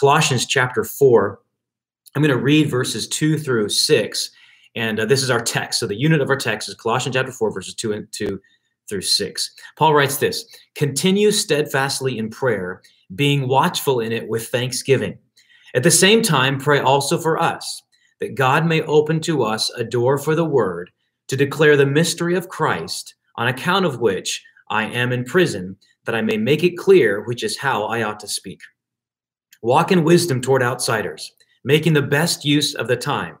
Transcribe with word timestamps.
Colossians 0.00 0.46
chapter 0.46 0.82
4. 0.82 1.38
I'm 2.16 2.22
going 2.22 2.34
to 2.34 2.42
read 2.42 2.70
verses 2.70 3.06
2 3.06 3.38
through 3.38 3.68
6. 3.68 4.30
And 4.74 4.98
uh, 4.98 5.04
this 5.04 5.22
is 5.22 5.28
our 5.28 5.42
text. 5.42 5.78
So 5.78 5.86
the 5.86 5.94
unit 5.94 6.22
of 6.22 6.30
our 6.30 6.38
text 6.38 6.70
is 6.70 6.74
Colossians 6.74 7.16
chapter 7.16 7.30
4, 7.30 7.52
verses 7.52 7.74
2 7.74 7.92
and 7.92 8.08
2 8.10 8.40
through 8.88 9.02
6. 9.02 9.54
Paul 9.76 9.92
writes 9.92 10.16
this 10.16 10.46
Continue 10.74 11.30
steadfastly 11.30 12.16
in 12.16 12.30
prayer, 12.30 12.80
being 13.14 13.46
watchful 13.46 14.00
in 14.00 14.10
it 14.10 14.26
with 14.26 14.48
thanksgiving. 14.48 15.18
At 15.74 15.82
the 15.82 15.90
same 15.90 16.22
time, 16.22 16.58
pray 16.58 16.80
also 16.80 17.18
for 17.18 17.38
us, 17.38 17.82
that 18.20 18.34
God 18.34 18.64
may 18.64 18.80
open 18.80 19.20
to 19.20 19.42
us 19.42 19.68
a 19.76 19.84
door 19.84 20.16
for 20.16 20.34
the 20.34 20.46
word 20.46 20.90
to 21.28 21.36
declare 21.36 21.76
the 21.76 21.84
mystery 21.84 22.34
of 22.36 22.48
Christ, 22.48 23.16
on 23.36 23.48
account 23.48 23.84
of 23.84 24.00
which 24.00 24.42
I 24.70 24.84
am 24.84 25.12
in 25.12 25.24
prison, 25.24 25.76
that 26.06 26.14
I 26.14 26.22
may 26.22 26.38
make 26.38 26.64
it 26.64 26.78
clear 26.78 27.20
which 27.26 27.44
is 27.44 27.58
how 27.58 27.84
I 27.84 28.02
ought 28.02 28.20
to 28.20 28.28
speak. 28.28 28.60
Walk 29.62 29.92
in 29.92 30.04
wisdom 30.04 30.40
toward 30.40 30.62
outsiders, 30.62 31.32
making 31.64 31.92
the 31.92 32.02
best 32.02 32.44
use 32.44 32.74
of 32.74 32.88
the 32.88 32.96
time. 32.96 33.36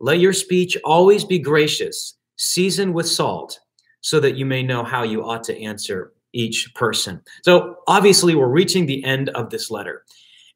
Let 0.00 0.18
your 0.18 0.32
speech 0.32 0.76
always 0.84 1.24
be 1.24 1.38
gracious, 1.38 2.14
seasoned 2.36 2.94
with 2.94 3.08
salt, 3.08 3.60
so 4.00 4.18
that 4.18 4.36
you 4.36 4.44
may 4.44 4.62
know 4.62 4.82
how 4.82 5.04
you 5.04 5.24
ought 5.24 5.44
to 5.44 5.62
answer 5.62 6.12
each 6.32 6.74
person. 6.74 7.20
So 7.44 7.76
obviously, 7.86 8.34
we're 8.34 8.48
reaching 8.48 8.86
the 8.86 9.04
end 9.04 9.28
of 9.30 9.50
this 9.50 9.70
letter. 9.70 10.04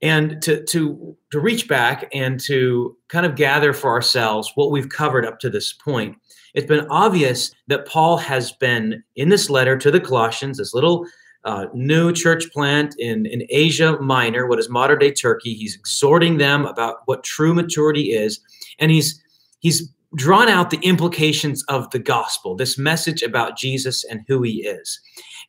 And 0.03 0.43
to, 0.43 0.63
to, 0.65 1.17
to 1.33 1.41
reach 1.41 1.69
back 1.69 2.09
and 2.13 2.39
to 2.41 2.97
kind 3.09 3.25
of 3.25 3.35
gather 3.35 3.73
for 3.73 3.91
ourselves 3.91 4.53
what 4.55 4.71
we've 4.71 4.89
covered 4.89 5.25
up 5.25 5.39
to 5.41 5.51
this 5.51 5.73
point, 5.73 6.17
it's 6.55 6.67
been 6.67 6.87
obvious 6.91 7.53
that 7.69 7.87
Paul 7.87 8.17
has 8.19 8.53
been 8.53 9.03
in 9.15 9.29
this 9.29 9.49
letter 9.49 9.77
to 9.79 9.91
the 9.91 10.01
Colossians, 10.01 10.59
this 10.59 10.75
little 10.75 11.07
uh, 11.47 11.67
new 11.73 12.13
church 12.13 12.53
plant 12.53 12.95
in, 12.99 13.25
in 13.25 13.47
Asia 13.49 13.97
Minor, 14.01 14.47
what 14.47 14.59
is 14.59 14.69
modern 14.69 14.99
day 14.99 15.13
Turkey. 15.13 15.55
He's 15.55 15.75
exhorting 15.75 16.37
them 16.37 16.67
about 16.67 16.97
what 17.07 17.25
true 17.25 17.55
maturity 17.55 18.13
is, 18.13 18.41
and 18.79 18.91
he's 18.91 19.23
he's 19.61 19.89
drawn 20.15 20.49
out 20.49 20.71
the 20.71 20.81
implications 20.83 21.65
of 21.65 21.91
the 21.91 21.99
gospel, 21.99 22.55
this 22.55 22.79
message 22.79 23.23
about 23.23 23.57
Jesus 23.57 24.05
and 24.05 24.23
who 24.27 24.43
he 24.43 24.67
is. 24.67 25.01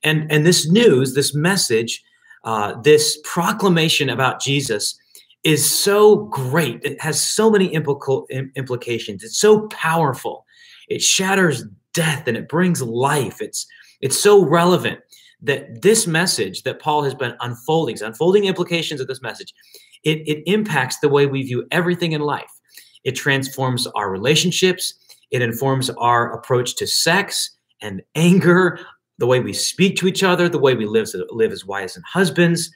And, 0.04 0.32
and 0.32 0.46
this 0.46 0.70
news, 0.70 1.14
this 1.14 1.34
message, 1.34 2.04
uh, 2.44 2.80
this 2.82 3.18
proclamation 3.24 4.10
about 4.10 4.42
Jesus 4.42 4.98
is 5.44 5.70
so 5.70 6.26
great. 6.26 6.84
It 6.84 7.00
has 7.02 7.22
so 7.22 7.50
many 7.50 7.70
implica- 7.70 8.54
implications. 8.56 9.24
It's 9.24 9.40
so 9.40 9.68
powerful. 9.68 10.46
It 10.90 11.02
shatters 11.02 11.64
death 11.94 12.28
and 12.28 12.36
it 12.36 12.50
brings 12.50 12.82
life. 12.82 13.42
It's, 13.42 13.66
it's 14.02 14.18
so 14.18 14.44
relevant 14.44 15.00
that 15.42 15.82
this 15.82 16.08
message 16.08 16.64
that 16.64 16.80
Paul 16.80 17.04
has 17.04 17.14
been 17.14 17.36
unfolding, 17.42 18.02
unfolding 18.02 18.44
the 18.44 18.48
implications 18.48 19.00
of 19.02 19.08
this 19.08 19.22
message, 19.22 19.54
it, 20.04 20.20
it 20.28 20.44
impacts 20.50 21.00
the 21.00 21.10
way 21.10 21.26
we 21.26 21.44
view 21.44 21.66
everything 21.72 22.14
in 22.14 22.22
life. 22.22 22.52
It 23.04 23.16
transforms 23.16 23.88
our 23.88 24.10
relationships. 24.10 24.94
It 25.32 25.42
informs 25.42 25.90
our 25.92 26.34
approach 26.34 26.76
to 26.78 26.88
sex 26.88 27.52
and 27.82 28.02
anger, 28.16 28.80
the 29.20 29.28
way 29.28 29.40
we 29.40 29.54
speak 29.54 29.96
to 29.98 30.08
each 30.08 30.24
other, 30.24 30.50
the 30.50 30.60
way 30.60 30.76
we 30.76 30.86
live, 30.86 31.10
live 31.30 31.52
as 31.52 31.66
wives 31.66 31.96
and 31.96 32.06
husbands, 32.06 32.72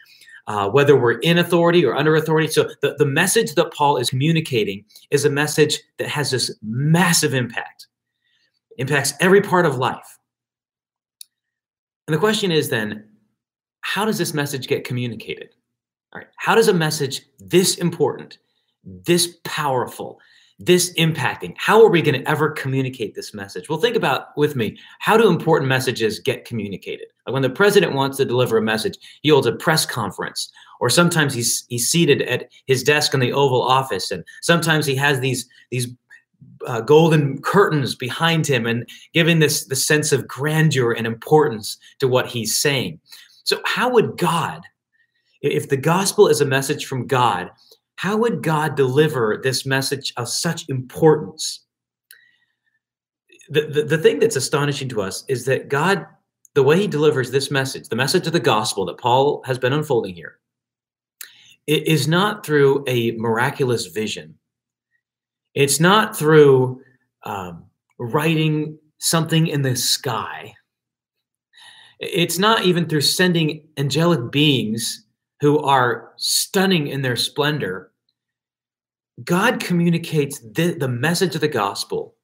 uh, 0.47 0.69
whether 0.69 0.95
we're 0.95 1.19
in 1.19 1.37
authority 1.37 1.85
or 1.85 1.95
under 1.95 2.15
authority. 2.15 2.47
So 2.47 2.69
the, 2.81 2.95
the 2.97 3.05
message 3.05 3.55
that 3.55 3.73
Paul 3.73 3.97
is 3.97 4.09
communicating 4.09 4.85
is 5.11 5.25
a 5.25 5.29
message 5.29 5.79
that 5.97 6.07
has 6.07 6.31
this 6.31 6.55
massive 6.63 7.33
impact, 7.33 7.87
impacts 8.77 9.13
every 9.19 9.41
part 9.41 9.65
of 9.65 9.77
life. 9.77 10.17
And 12.07 12.13
the 12.13 12.19
question 12.19 12.51
is 12.51 12.69
then, 12.69 13.07
how 13.81 14.05
does 14.05 14.17
this 14.17 14.33
message 14.33 14.67
get 14.67 14.83
communicated? 14.83 15.49
All 16.13 16.19
right, 16.19 16.27
how 16.37 16.55
does 16.55 16.67
a 16.67 16.73
message 16.73 17.21
this 17.39 17.77
important, 17.77 18.37
this 18.83 19.37
powerful, 19.43 20.19
this 20.59 20.93
impacting, 20.93 21.55
how 21.57 21.83
are 21.83 21.89
we 21.89 22.01
going 22.01 22.21
to 22.21 22.29
ever 22.29 22.51
communicate 22.51 23.15
this 23.15 23.33
message? 23.33 23.67
Well, 23.67 23.79
think 23.79 23.95
about 23.95 24.35
with 24.37 24.55
me 24.55 24.77
how 24.99 25.17
do 25.17 25.29
important 25.29 25.69
messages 25.69 26.19
get 26.19 26.45
communicated? 26.45 27.07
Like 27.25 27.33
when 27.33 27.41
the 27.41 27.49
president 27.49 27.93
wants 27.93 28.17
to 28.17 28.25
deliver 28.25 28.57
a 28.57 28.61
message, 28.61 28.97
he 29.21 29.29
holds 29.29 29.47
a 29.47 29.53
press 29.53 29.85
conference, 29.85 30.51
or 30.79 30.89
sometimes 30.89 31.33
he's 31.33 31.65
he's 31.69 31.89
seated 31.89 32.21
at 32.23 32.49
his 32.67 32.83
desk 32.83 33.13
in 33.13 33.19
the 33.19 33.33
Oval 33.33 33.61
Office, 33.61 34.11
and 34.11 34.23
sometimes 34.41 34.85
he 34.85 34.95
has 34.95 35.19
these 35.19 35.47
these 35.71 35.87
uh, 36.65 36.81
golden 36.81 37.41
curtains 37.41 37.95
behind 37.95 38.45
him 38.45 38.65
and 38.65 38.87
giving 39.13 39.39
this 39.39 39.65
the 39.65 39.75
sense 39.75 40.11
of 40.11 40.27
grandeur 40.27 40.91
and 40.91 41.07
importance 41.07 41.77
to 41.99 42.07
what 42.07 42.27
he's 42.27 42.57
saying. 42.57 42.99
So, 43.43 43.59
how 43.65 43.89
would 43.89 44.17
God, 44.17 44.61
if 45.41 45.69
the 45.69 45.77
gospel 45.77 46.27
is 46.27 46.41
a 46.41 46.45
message 46.45 46.85
from 46.85 47.07
God, 47.07 47.49
how 47.95 48.17
would 48.17 48.41
God 48.41 48.75
deliver 48.75 49.39
this 49.43 49.65
message 49.65 50.13
of 50.17 50.27
such 50.27 50.67
importance? 50.69 51.65
The, 53.49 53.67
the, 53.67 53.83
the 53.83 53.97
thing 53.97 54.19
that's 54.19 54.35
astonishing 54.35 54.89
to 54.89 55.01
us 55.01 55.25
is 55.27 55.45
that 55.45 55.69
God, 55.69 56.05
the 56.53 56.63
way 56.63 56.79
he 56.79 56.87
delivers 56.87 57.31
this 57.31 57.51
message, 57.51 57.89
the 57.89 57.95
message 57.95 58.27
of 58.27 58.33
the 58.33 58.39
gospel 58.39 58.85
that 58.85 58.97
Paul 58.97 59.43
has 59.45 59.59
been 59.59 59.73
unfolding 59.73 60.15
here, 60.15 60.39
it 61.67 61.87
is 61.87 62.07
not 62.07 62.45
through 62.45 62.83
a 62.87 63.11
miraculous 63.11 63.87
vision. 63.87 64.35
It's 65.53 65.79
not 65.79 66.17
through 66.17 66.81
um, 67.23 67.65
writing 67.99 68.77
something 68.99 69.47
in 69.47 69.61
the 69.61 69.75
sky. 69.75 70.53
It's 71.99 72.39
not 72.39 72.63
even 72.65 72.87
through 72.87 73.01
sending 73.01 73.67
angelic 73.77 74.31
beings 74.31 75.05
who 75.39 75.59
are 75.59 76.13
stunning 76.17 76.87
in 76.87 77.01
their 77.01 77.15
splendor 77.15 77.91
God 79.23 79.59
communicates 79.59 80.39
the, 80.39 80.73
the 80.73 80.87
message 80.87 81.35
of 81.35 81.41
the 81.41 81.47
gospel 81.47 82.15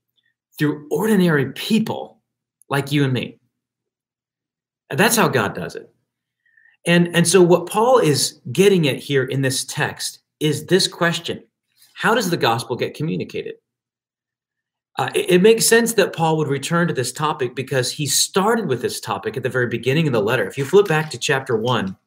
through 0.57 0.87
ordinary 0.89 1.51
people 1.51 2.21
like 2.69 2.91
you 2.91 3.03
and 3.03 3.13
me. 3.13 3.39
And 4.89 4.99
that's 4.99 5.15
how 5.15 5.27
God 5.27 5.53
does 5.53 5.75
it. 5.75 5.93
And, 6.85 7.13
and 7.15 7.27
so, 7.27 7.41
what 7.41 7.67
Paul 7.67 7.99
is 7.99 8.39
getting 8.51 8.87
at 8.87 8.97
here 8.97 9.25
in 9.25 9.41
this 9.41 9.65
text 9.65 10.19
is 10.39 10.65
this 10.65 10.87
question 10.87 11.43
How 11.97 12.13
does 12.13 12.29
the 12.29 12.37
gospel 12.37 12.75
get 12.75 12.93
communicated? 12.93 13.55
Uh, 14.99 15.09
it, 15.15 15.31
it, 15.31 15.41
makes 15.41 15.65
sense 15.65 15.93
that 15.93 16.13
Paul 16.13 16.37
would 16.37 16.47
return 16.47 16.87
to 16.87 16.93
this 16.93 17.11
topic 17.11 17.55
because 17.55 17.91
he 17.91 18.05
started 18.05 18.67
with 18.67 18.83
this 18.83 18.99
topic 18.99 19.35
at 19.35 19.41
the 19.41 19.49
very 19.49 19.65
beginning 19.65 20.05
of 20.05 20.13
the 20.13 20.21
letter. 20.21 20.45
If 20.47 20.59
you 20.59 20.65
flip 20.65 20.87
back 20.87 21.09
to 21.09 21.17
chapter 21.17 21.57
one 21.57 21.97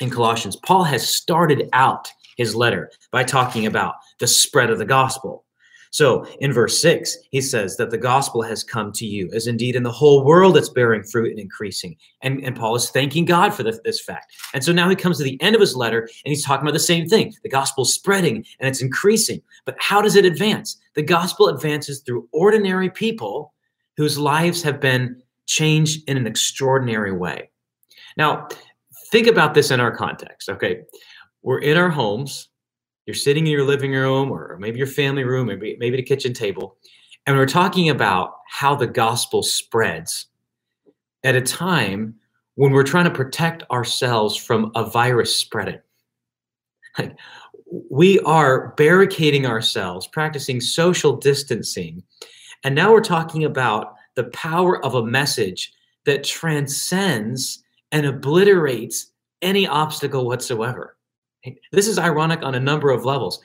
in 0.00 0.10
Colossians, 0.10 0.54
Paul 0.54 0.84
has 0.84 1.08
started 1.08 1.68
out 1.72 2.08
his 2.36 2.54
letter 2.54 2.88
by 3.10 3.24
talking 3.24 3.66
about 3.66 3.96
the 4.20 4.28
spread 4.28 4.70
of 4.70 4.78
the 4.78 4.84
gospel. 4.84 5.44
So 5.96 6.26
in 6.40 6.52
verse 6.52 6.78
6, 6.82 7.16
he 7.30 7.40
says 7.40 7.78
that 7.78 7.90
the 7.90 7.96
gospel 7.96 8.42
has 8.42 8.62
come 8.62 8.92
to 8.92 9.06
you, 9.06 9.30
as 9.32 9.46
indeed 9.46 9.76
in 9.76 9.82
the 9.82 9.90
whole 9.90 10.26
world 10.26 10.54
it's 10.54 10.68
bearing 10.68 11.02
fruit 11.02 11.30
and 11.30 11.40
increasing. 11.40 11.96
And, 12.20 12.44
and 12.44 12.54
Paul 12.54 12.76
is 12.76 12.90
thanking 12.90 13.24
God 13.24 13.54
for 13.54 13.62
this, 13.62 13.80
this 13.82 14.02
fact. 14.02 14.34
And 14.52 14.62
so 14.62 14.72
now 14.72 14.90
he 14.90 14.94
comes 14.94 15.16
to 15.16 15.24
the 15.24 15.40
end 15.40 15.54
of 15.54 15.60
his 15.62 15.74
letter 15.74 16.00
and 16.02 16.30
he's 16.30 16.44
talking 16.44 16.64
about 16.66 16.74
the 16.74 16.80
same 16.80 17.08
thing. 17.08 17.32
The 17.42 17.48
gospel's 17.48 17.94
spreading 17.94 18.44
and 18.60 18.68
it's 18.68 18.82
increasing. 18.82 19.40
But 19.64 19.76
how 19.80 20.02
does 20.02 20.16
it 20.16 20.26
advance? 20.26 20.76
The 20.96 21.02
gospel 21.02 21.48
advances 21.48 22.00
through 22.00 22.28
ordinary 22.30 22.90
people 22.90 23.54
whose 23.96 24.18
lives 24.18 24.62
have 24.64 24.78
been 24.78 25.22
changed 25.46 26.06
in 26.10 26.18
an 26.18 26.26
extraordinary 26.26 27.12
way. 27.12 27.48
Now, 28.18 28.48
think 29.10 29.28
about 29.28 29.54
this 29.54 29.70
in 29.70 29.80
our 29.80 29.96
context, 29.96 30.50
okay? 30.50 30.82
we're 31.46 31.60
in 31.60 31.76
our 31.76 31.88
homes. 31.88 32.48
You're 33.06 33.14
sitting 33.14 33.46
in 33.46 33.52
your 33.52 33.64
living 33.64 33.92
room 33.92 34.32
or 34.32 34.58
maybe 34.58 34.78
your 34.78 34.86
family 34.88 35.22
room, 35.22 35.46
maybe 35.46 35.76
maybe 35.78 35.96
the 35.96 36.02
kitchen 36.02 36.32
table, 36.32 36.76
and 37.26 37.36
we're 37.36 37.46
talking 37.46 37.88
about 37.88 38.38
how 38.48 38.74
the 38.74 38.86
gospel 38.86 39.42
spreads 39.42 40.26
at 41.24 41.36
a 41.36 41.40
time 41.40 42.16
when 42.56 42.72
we're 42.72 42.82
trying 42.82 43.04
to 43.04 43.10
protect 43.10 43.62
ourselves 43.70 44.36
from 44.36 44.72
a 44.74 44.84
virus 44.84 45.36
spreading. 45.36 45.78
Like 46.98 47.16
we 47.90 48.18
are 48.20 48.74
barricading 48.76 49.46
ourselves, 49.46 50.08
practicing 50.08 50.60
social 50.60 51.16
distancing, 51.16 52.02
and 52.64 52.74
now 52.74 52.92
we're 52.92 53.00
talking 53.00 53.44
about 53.44 53.94
the 54.16 54.24
power 54.24 54.84
of 54.84 54.94
a 54.94 55.06
message 55.06 55.72
that 56.06 56.24
transcends 56.24 57.62
and 57.92 58.04
obliterates 58.04 59.12
any 59.42 59.66
obstacle 59.66 60.26
whatsoever. 60.26 60.95
This 61.72 61.88
is 61.88 61.98
ironic 61.98 62.42
on 62.42 62.54
a 62.54 62.60
number 62.60 62.90
of 62.90 63.04
levels. 63.04 63.40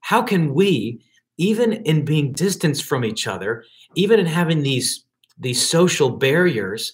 How 0.00 0.22
can 0.22 0.54
we, 0.54 1.00
even 1.38 1.72
in 1.72 2.04
being 2.04 2.32
distanced 2.32 2.84
from 2.84 3.04
each 3.04 3.26
other, 3.26 3.64
even 3.94 4.20
in 4.20 4.26
having 4.26 4.62
these 4.62 5.04
these 5.38 5.66
social 5.68 6.10
barriers, 6.10 6.92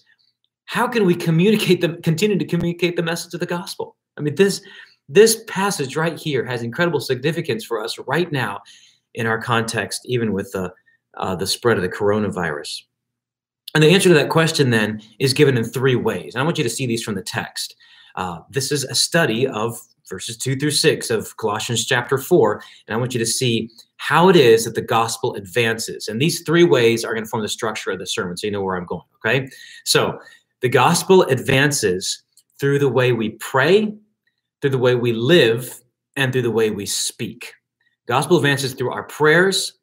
how 0.64 0.88
can 0.88 1.04
we 1.04 1.14
communicate 1.14 1.82
them, 1.82 2.00
continue 2.00 2.38
to 2.38 2.44
communicate 2.44 2.96
the 2.96 3.02
message 3.02 3.34
of 3.34 3.40
the 3.40 3.46
gospel? 3.46 3.96
I 4.16 4.22
mean, 4.22 4.34
this 4.34 4.62
this 5.08 5.42
passage 5.48 5.96
right 5.96 6.18
here 6.18 6.44
has 6.44 6.62
incredible 6.62 7.00
significance 7.00 7.64
for 7.64 7.82
us 7.82 7.98
right 8.06 8.30
now 8.30 8.60
in 9.14 9.26
our 9.26 9.40
context, 9.40 10.02
even 10.04 10.32
with 10.32 10.52
the 10.52 10.72
uh, 11.16 11.34
the 11.34 11.46
spread 11.46 11.76
of 11.76 11.82
the 11.82 11.88
coronavirus. 11.88 12.82
And 13.74 13.82
the 13.82 13.90
answer 13.90 14.08
to 14.08 14.14
that 14.14 14.30
question 14.30 14.70
then 14.70 15.00
is 15.18 15.32
given 15.32 15.56
in 15.56 15.64
three 15.64 15.96
ways. 15.96 16.34
And 16.34 16.42
I 16.42 16.44
want 16.44 16.58
you 16.58 16.64
to 16.64 16.70
see 16.70 16.86
these 16.86 17.02
from 17.02 17.14
the 17.14 17.22
text. 17.22 17.76
Uh, 18.16 18.40
this 18.50 18.72
is 18.72 18.84
a 18.84 18.94
study 18.94 19.46
of 19.46 19.80
verses 20.10 20.36
2 20.36 20.56
through 20.56 20.72
6 20.72 21.08
of 21.08 21.36
Colossians 21.38 21.86
chapter 21.86 22.18
4. 22.18 22.62
And 22.86 22.94
I 22.94 22.98
want 22.98 23.14
you 23.14 23.20
to 23.20 23.26
see 23.26 23.70
how 23.96 24.28
it 24.28 24.36
is 24.36 24.64
that 24.64 24.74
the 24.74 24.82
gospel 24.82 25.34
advances. 25.34 26.08
And 26.08 26.20
these 26.20 26.42
three 26.42 26.64
ways 26.64 27.04
are 27.04 27.14
going 27.14 27.24
to 27.24 27.30
form 27.30 27.42
the 27.42 27.48
structure 27.48 27.90
of 27.90 27.98
the 27.98 28.06
sermon, 28.06 28.36
so 28.36 28.46
you 28.46 28.50
know 28.50 28.62
where 28.62 28.76
I'm 28.76 28.86
going. 28.86 29.04
Okay. 29.24 29.48
So 29.84 30.18
the 30.60 30.68
gospel 30.68 31.22
advances 31.22 32.22
through 32.58 32.80
the 32.80 32.88
way 32.88 33.12
we 33.12 33.30
pray, 33.30 33.94
through 34.60 34.70
the 34.70 34.78
way 34.78 34.94
we 34.94 35.12
live, 35.12 35.80
and 36.16 36.32
through 36.32 36.42
the 36.42 36.50
way 36.50 36.70
we 36.70 36.84
speak. 36.84 37.54
Gospel 38.06 38.36
advances 38.36 38.74
through 38.74 38.90
our 38.90 39.04
prayers, 39.04 39.74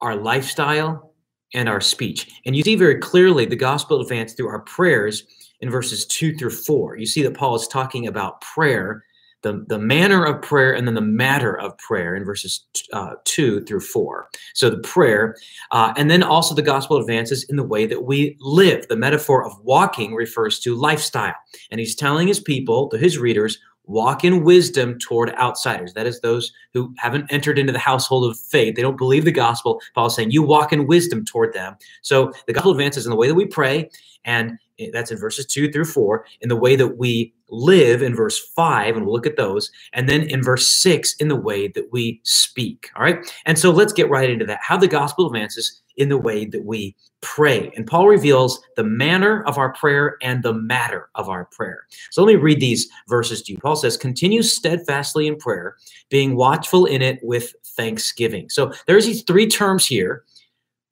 our 0.00 0.14
lifestyle, 0.14 1.14
and 1.54 1.68
our 1.68 1.80
speech. 1.80 2.30
And 2.44 2.54
you 2.54 2.62
see 2.62 2.74
very 2.74 2.98
clearly 2.98 3.46
the 3.46 3.56
gospel 3.56 4.00
advanced 4.00 4.36
through 4.36 4.48
our 4.48 4.60
prayers 4.60 5.24
in 5.60 5.70
verses 5.70 6.04
two 6.06 6.36
through 6.36 6.50
four. 6.50 6.96
You 6.96 7.06
see 7.06 7.22
that 7.22 7.34
Paul 7.34 7.54
is 7.54 7.66
talking 7.66 8.06
about 8.06 8.40
prayer, 8.40 9.04
the, 9.42 9.64
the 9.68 9.78
manner 9.78 10.24
of 10.24 10.42
prayer, 10.42 10.74
and 10.74 10.86
then 10.86 10.94
the 10.94 11.00
matter 11.00 11.58
of 11.58 11.76
prayer 11.78 12.14
in 12.16 12.24
verses 12.24 12.64
uh, 12.92 13.12
two 13.24 13.62
through 13.64 13.80
four. 13.80 14.28
So 14.54 14.70
the 14.70 14.78
prayer, 14.78 15.36
uh, 15.70 15.92
and 15.96 16.10
then 16.10 16.22
also 16.22 16.54
the 16.54 16.62
gospel 16.62 16.96
advances 16.96 17.44
in 17.44 17.56
the 17.56 17.62
way 17.62 17.86
that 17.86 18.04
we 18.04 18.36
live. 18.40 18.88
The 18.88 18.96
metaphor 18.96 19.44
of 19.44 19.52
walking 19.62 20.14
refers 20.14 20.58
to 20.60 20.74
lifestyle. 20.74 21.34
And 21.70 21.78
he's 21.78 21.94
telling 21.94 22.28
his 22.28 22.40
people, 22.40 22.88
to 22.88 22.98
his 22.98 23.18
readers, 23.18 23.58
walk 23.84 24.24
in 24.24 24.42
wisdom 24.42 24.98
toward 24.98 25.30
outsiders. 25.36 25.92
That 25.94 26.08
is 26.08 26.20
those 26.20 26.52
who 26.74 26.92
haven't 26.98 27.30
entered 27.30 27.56
into 27.56 27.72
the 27.72 27.78
household 27.78 28.28
of 28.28 28.36
faith. 28.36 28.74
They 28.74 28.82
don't 28.82 28.98
believe 28.98 29.24
the 29.24 29.30
gospel. 29.30 29.80
Paul 29.94 30.06
is 30.06 30.14
saying, 30.16 30.32
you 30.32 30.42
walk 30.42 30.72
in 30.72 30.88
wisdom 30.88 31.24
toward 31.24 31.52
them. 31.52 31.76
So 32.02 32.32
the 32.48 32.52
gospel 32.52 32.72
advances 32.72 33.06
in 33.06 33.10
the 33.10 33.16
way 33.16 33.28
that 33.28 33.34
we 33.34 33.46
pray, 33.46 33.88
and 34.24 34.58
that's 34.92 35.10
in 35.10 35.18
verses 35.18 35.46
two 35.46 35.70
through 35.70 35.86
four, 35.86 36.26
in 36.40 36.48
the 36.48 36.56
way 36.56 36.76
that 36.76 36.98
we 36.98 37.34
live 37.50 38.02
in 38.02 38.14
verse 38.14 38.38
five, 38.56 38.96
and 38.96 39.06
we'll 39.06 39.14
look 39.14 39.26
at 39.26 39.36
those, 39.36 39.70
and 39.92 40.08
then 40.08 40.22
in 40.22 40.42
verse 40.42 40.70
six, 40.70 41.14
in 41.16 41.28
the 41.28 41.36
way 41.36 41.68
that 41.68 41.88
we 41.92 42.20
speak. 42.24 42.90
All 42.96 43.02
right. 43.02 43.18
And 43.46 43.58
so 43.58 43.70
let's 43.70 43.92
get 43.92 44.10
right 44.10 44.30
into 44.30 44.46
that. 44.46 44.60
How 44.62 44.76
the 44.76 44.88
gospel 44.88 45.26
advances 45.26 45.82
in 45.96 46.08
the 46.08 46.18
way 46.18 46.44
that 46.46 46.64
we 46.64 46.94
pray. 47.22 47.72
And 47.76 47.86
Paul 47.86 48.08
reveals 48.08 48.60
the 48.76 48.84
manner 48.84 49.42
of 49.44 49.58
our 49.58 49.72
prayer 49.72 50.16
and 50.22 50.42
the 50.42 50.52
matter 50.52 51.08
of 51.14 51.28
our 51.28 51.46
prayer. 51.46 51.86
So 52.10 52.22
let 52.22 52.32
me 52.32 52.36
read 52.40 52.60
these 52.60 52.88
verses 53.08 53.42
to 53.42 53.52
you. 53.52 53.58
Paul 53.58 53.76
says, 53.76 53.96
Continue 53.96 54.42
steadfastly 54.42 55.26
in 55.26 55.36
prayer, 55.36 55.76
being 56.10 56.36
watchful 56.36 56.86
in 56.86 57.02
it 57.02 57.18
with 57.22 57.54
thanksgiving. 57.76 58.48
So 58.50 58.72
there's 58.86 59.06
these 59.06 59.22
three 59.22 59.46
terms 59.48 59.86
here. 59.86 60.24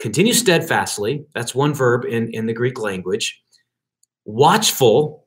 Continue 0.00 0.34
steadfastly, 0.34 1.24
that's 1.34 1.54
one 1.54 1.74
verb 1.74 2.04
in, 2.04 2.28
in 2.34 2.46
the 2.46 2.52
Greek 2.52 2.80
language. 2.80 3.40
Watchful 4.24 5.26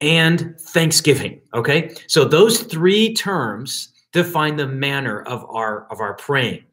and 0.00 0.58
thanksgiving. 0.60 1.40
Okay. 1.54 1.94
So 2.06 2.24
those 2.24 2.62
three 2.62 3.14
terms 3.14 3.92
define 4.12 4.56
the 4.56 4.66
manner 4.66 5.22
of 5.22 5.44
our 5.48 5.86
of 5.90 6.00
our 6.00 6.14
praying. 6.14 6.64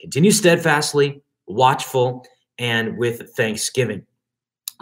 Continue 0.00 0.30
steadfastly, 0.30 1.22
watchful, 1.46 2.26
and 2.58 2.96
with 2.98 3.34
thanksgiving. 3.36 4.04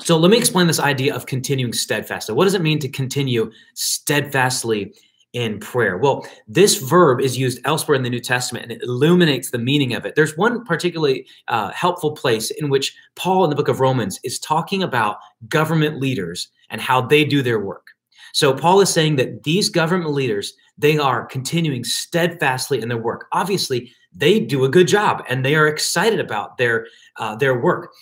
So 0.00 0.18
let 0.18 0.30
me 0.30 0.36
explain 0.36 0.66
this 0.66 0.80
idea 0.80 1.14
of 1.14 1.24
continuing 1.24 1.72
steadfastly. 1.72 2.34
What 2.34 2.44
does 2.44 2.54
it 2.54 2.60
mean 2.60 2.78
to 2.80 2.88
continue 2.88 3.50
steadfastly 3.74 4.94
in 5.36 5.60
prayer? 5.60 5.98
Well, 5.98 6.26
this 6.48 6.76
verb 6.76 7.20
is 7.20 7.36
used 7.36 7.60
elsewhere 7.66 7.94
in 7.94 8.02
the 8.02 8.08
New 8.08 8.20
Testament 8.20 8.62
and 8.62 8.72
it 8.72 8.82
illuminates 8.82 9.50
the 9.50 9.58
meaning 9.58 9.92
of 9.92 10.06
it. 10.06 10.14
There's 10.14 10.34
one 10.34 10.64
particularly 10.64 11.26
uh, 11.48 11.70
helpful 11.72 12.12
place 12.12 12.50
in 12.50 12.70
which 12.70 12.96
Paul 13.16 13.44
in 13.44 13.50
the 13.50 13.56
book 13.56 13.68
of 13.68 13.78
Romans 13.78 14.18
is 14.24 14.38
talking 14.38 14.82
about 14.82 15.18
government 15.46 16.00
leaders 16.00 16.48
and 16.70 16.80
how 16.80 17.02
they 17.02 17.22
do 17.22 17.42
their 17.42 17.60
work. 17.60 17.88
So 18.32 18.54
Paul 18.54 18.80
is 18.80 18.88
saying 18.88 19.16
that 19.16 19.42
these 19.42 19.68
government 19.68 20.12
leaders, 20.12 20.54
they 20.78 20.96
are 20.96 21.26
continuing 21.26 21.84
steadfastly 21.84 22.80
in 22.80 22.88
their 22.88 22.96
work. 22.96 23.26
Obviously, 23.32 23.92
they 24.14 24.40
do 24.40 24.64
a 24.64 24.70
good 24.70 24.88
job 24.88 25.22
and 25.28 25.44
they 25.44 25.54
are 25.54 25.66
excited 25.66 26.18
about 26.18 26.56
their 26.56 26.86
uh, 27.18 27.36
their 27.36 27.60
work. 27.60 27.92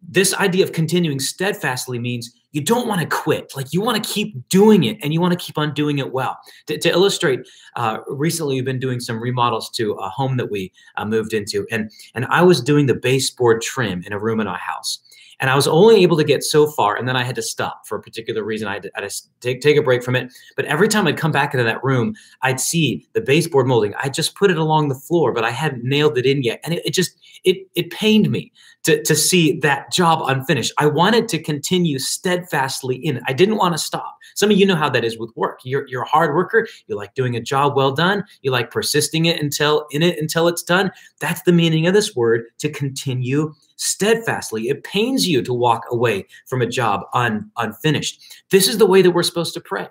This 0.00 0.32
idea 0.34 0.62
of 0.62 0.70
continuing 0.70 1.18
steadfastly 1.18 1.98
means 1.98 2.32
you 2.54 2.62
don't 2.62 2.86
want 2.86 3.00
to 3.00 3.06
quit. 3.06 3.52
Like 3.56 3.72
you 3.72 3.80
want 3.80 4.02
to 4.02 4.08
keep 4.08 4.48
doing 4.48 4.84
it 4.84 4.96
and 5.02 5.12
you 5.12 5.20
want 5.20 5.38
to 5.38 5.44
keep 5.44 5.58
on 5.58 5.74
doing 5.74 5.98
it 5.98 6.12
well. 6.12 6.38
To, 6.68 6.78
to 6.78 6.88
illustrate, 6.88 7.40
uh, 7.74 7.98
recently 8.06 8.54
we've 8.54 8.64
been 8.64 8.78
doing 8.78 9.00
some 9.00 9.20
remodels 9.20 9.68
to 9.70 9.92
a 9.94 10.08
home 10.08 10.36
that 10.36 10.50
we 10.50 10.72
uh, 10.96 11.04
moved 11.04 11.34
into, 11.34 11.66
and 11.70 11.90
and 12.14 12.24
I 12.26 12.42
was 12.42 12.60
doing 12.60 12.86
the 12.86 12.94
baseboard 12.94 13.60
trim 13.60 14.04
in 14.06 14.12
a 14.12 14.18
room 14.18 14.40
in 14.40 14.46
our 14.46 14.56
house. 14.56 15.00
And 15.40 15.50
I 15.50 15.56
was 15.56 15.66
only 15.66 16.00
able 16.04 16.16
to 16.16 16.22
get 16.22 16.44
so 16.44 16.68
far, 16.68 16.96
and 16.96 17.08
then 17.08 17.16
I 17.16 17.24
had 17.24 17.34
to 17.34 17.42
stop 17.42 17.88
for 17.88 17.98
a 17.98 18.00
particular 18.00 18.44
reason. 18.44 18.68
I 18.68 18.74
had 18.74 18.84
to, 18.84 18.90
I 18.94 19.00
had 19.02 19.10
to 19.10 19.22
take, 19.40 19.60
take 19.60 19.76
a 19.76 19.82
break 19.82 20.04
from 20.04 20.14
it. 20.14 20.32
But 20.54 20.64
every 20.66 20.86
time 20.86 21.08
I'd 21.08 21.16
come 21.16 21.32
back 21.32 21.52
into 21.52 21.64
that 21.64 21.82
room, 21.82 22.14
I'd 22.42 22.60
see 22.60 23.08
the 23.14 23.20
baseboard 23.20 23.66
molding. 23.66 23.94
I 24.00 24.08
just 24.10 24.36
put 24.36 24.52
it 24.52 24.58
along 24.58 24.88
the 24.88 24.94
floor, 24.94 25.32
but 25.32 25.44
I 25.44 25.50
hadn't 25.50 25.82
nailed 25.82 26.16
it 26.18 26.24
in 26.24 26.44
yet, 26.44 26.60
and 26.62 26.74
it, 26.74 26.86
it 26.86 26.94
just 26.94 27.18
it 27.42 27.66
it 27.74 27.90
pained 27.90 28.30
me 28.30 28.52
to 28.84 29.02
to 29.02 29.14
see 29.14 29.58
that 29.60 29.90
job 29.92 30.22
unfinished. 30.26 30.72
I 30.78 30.86
wanted 30.86 31.28
to 31.28 31.42
continue 31.42 31.98
steadfastly 31.98 32.96
in 32.96 33.16
it. 33.16 33.22
I 33.26 33.32
didn't 33.32 33.56
want 33.56 33.74
to 33.74 33.78
stop. 33.78 34.16
Some 34.34 34.50
of 34.50 34.56
you 34.56 34.66
know 34.66 34.76
how 34.76 34.90
that 34.90 35.04
is 35.04 35.18
with 35.18 35.30
work. 35.36 35.60
You're 35.64 35.86
you're 35.88 36.02
a 36.02 36.08
hard 36.08 36.34
worker. 36.34 36.68
You 36.86 36.96
like 36.96 37.14
doing 37.14 37.34
a 37.36 37.40
job 37.40 37.76
well 37.76 37.92
done. 37.92 38.24
You 38.42 38.50
like 38.50 38.70
persisting 38.70 39.26
it 39.26 39.40
until 39.40 39.86
in 39.90 40.02
it 40.02 40.18
until 40.18 40.48
it's 40.48 40.62
done. 40.62 40.90
That's 41.20 41.42
the 41.42 41.52
meaning 41.52 41.86
of 41.86 41.94
this 41.94 42.14
word 42.14 42.44
to 42.58 42.70
continue 42.70 43.54
steadfastly. 43.76 44.68
It 44.68 44.84
pains 44.84 45.26
you 45.26 45.42
to 45.42 45.52
walk 45.52 45.84
away 45.90 46.26
from 46.46 46.62
a 46.62 46.66
job 46.66 47.02
un, 47.14 47.50
unfinished. 47.56 48.22
This 48.50 48.68
is 48.68 48.78
the 48.78 48.86
way 48.86 49.02
that 49.02 49.10
we're 49.10 49.22
supposed 49.22 49.54
to 49.54 49.60
pray. 49.60 49.88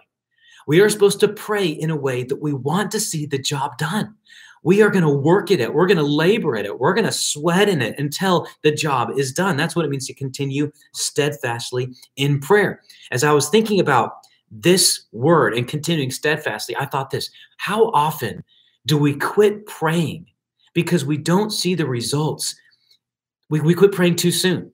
We 0.65 0.79
are 0.79 0.89
supposed 0.89 1.19
to 1.19 1.27
pray 1.27 1.67
in 1.67 1.89
a 1.89 1.95
way 1.95 2.23
that 2.23 2.41
we 2.41 2.53
want 2.53 2.91
to 2.91 2.99
see 2.99 3.25
the 3.25 3.37
job 3.37 3.77
done. 3.77 4.15
We 4.63 4.81
are 4.81 4.89
going 4.89 5.04
to 5.04 5.10
work 5.10 5.51
at 5.51 5.60
it. 5.60 5.74
We're 5.74 5.88
going 5.88 5.98
to 5.98 6.04
labor 6.04 6.56
at 6.56 6.65
it. 6.65 6.80
We're 6.80 6.94
going 6.94 7.06
to 7.06 7.12
sweat 7.12 7.69
in 7.69 7.81
it 7.81 8.00
until 8.00 8.48
the 8.63 8.71
job 8.71 9.12
is 9.18 9.31
done. 9.31 9.57
That's 9.57 9.75
what 9.75 9.86
it 9.86 9.89
means 9.92 10.07
to 10.07 10.13
continue 10.13 10.71
steadfastly 10.94 11.94
in 12.15 12.39
prayer. 12.39 12.81
As 13.12 13.24
I 13.24 13.33
was 13.33 13.50
thinking 13.50 13.80
about 13.80 14.13
this 14.50 15.06
word 15.12 15.54
and 15.54 15.68
continuing 15.68 16.12
steadfastly, 16.12 16.75
I 16.77 16.86
thought 16.86 17.12
this 17.12 17.30
how 17.57 17.89
often 17.92 18.44
do 18.86 18.98
we 18.98 19.15
quit 19.15 19.65
praying 19.65 20.27
because 20.74 21.06
we 21.06 21.18
don't 21.18 21.51
see 21.51 21.75
the 21.75 21.86
results 21.86 22.56
we, 23.54 23.60
we 23.60 23.75
quit 23.75 23.92
praying 23.92 24.15
too 24.15 24.31
soon. 24.31 24.72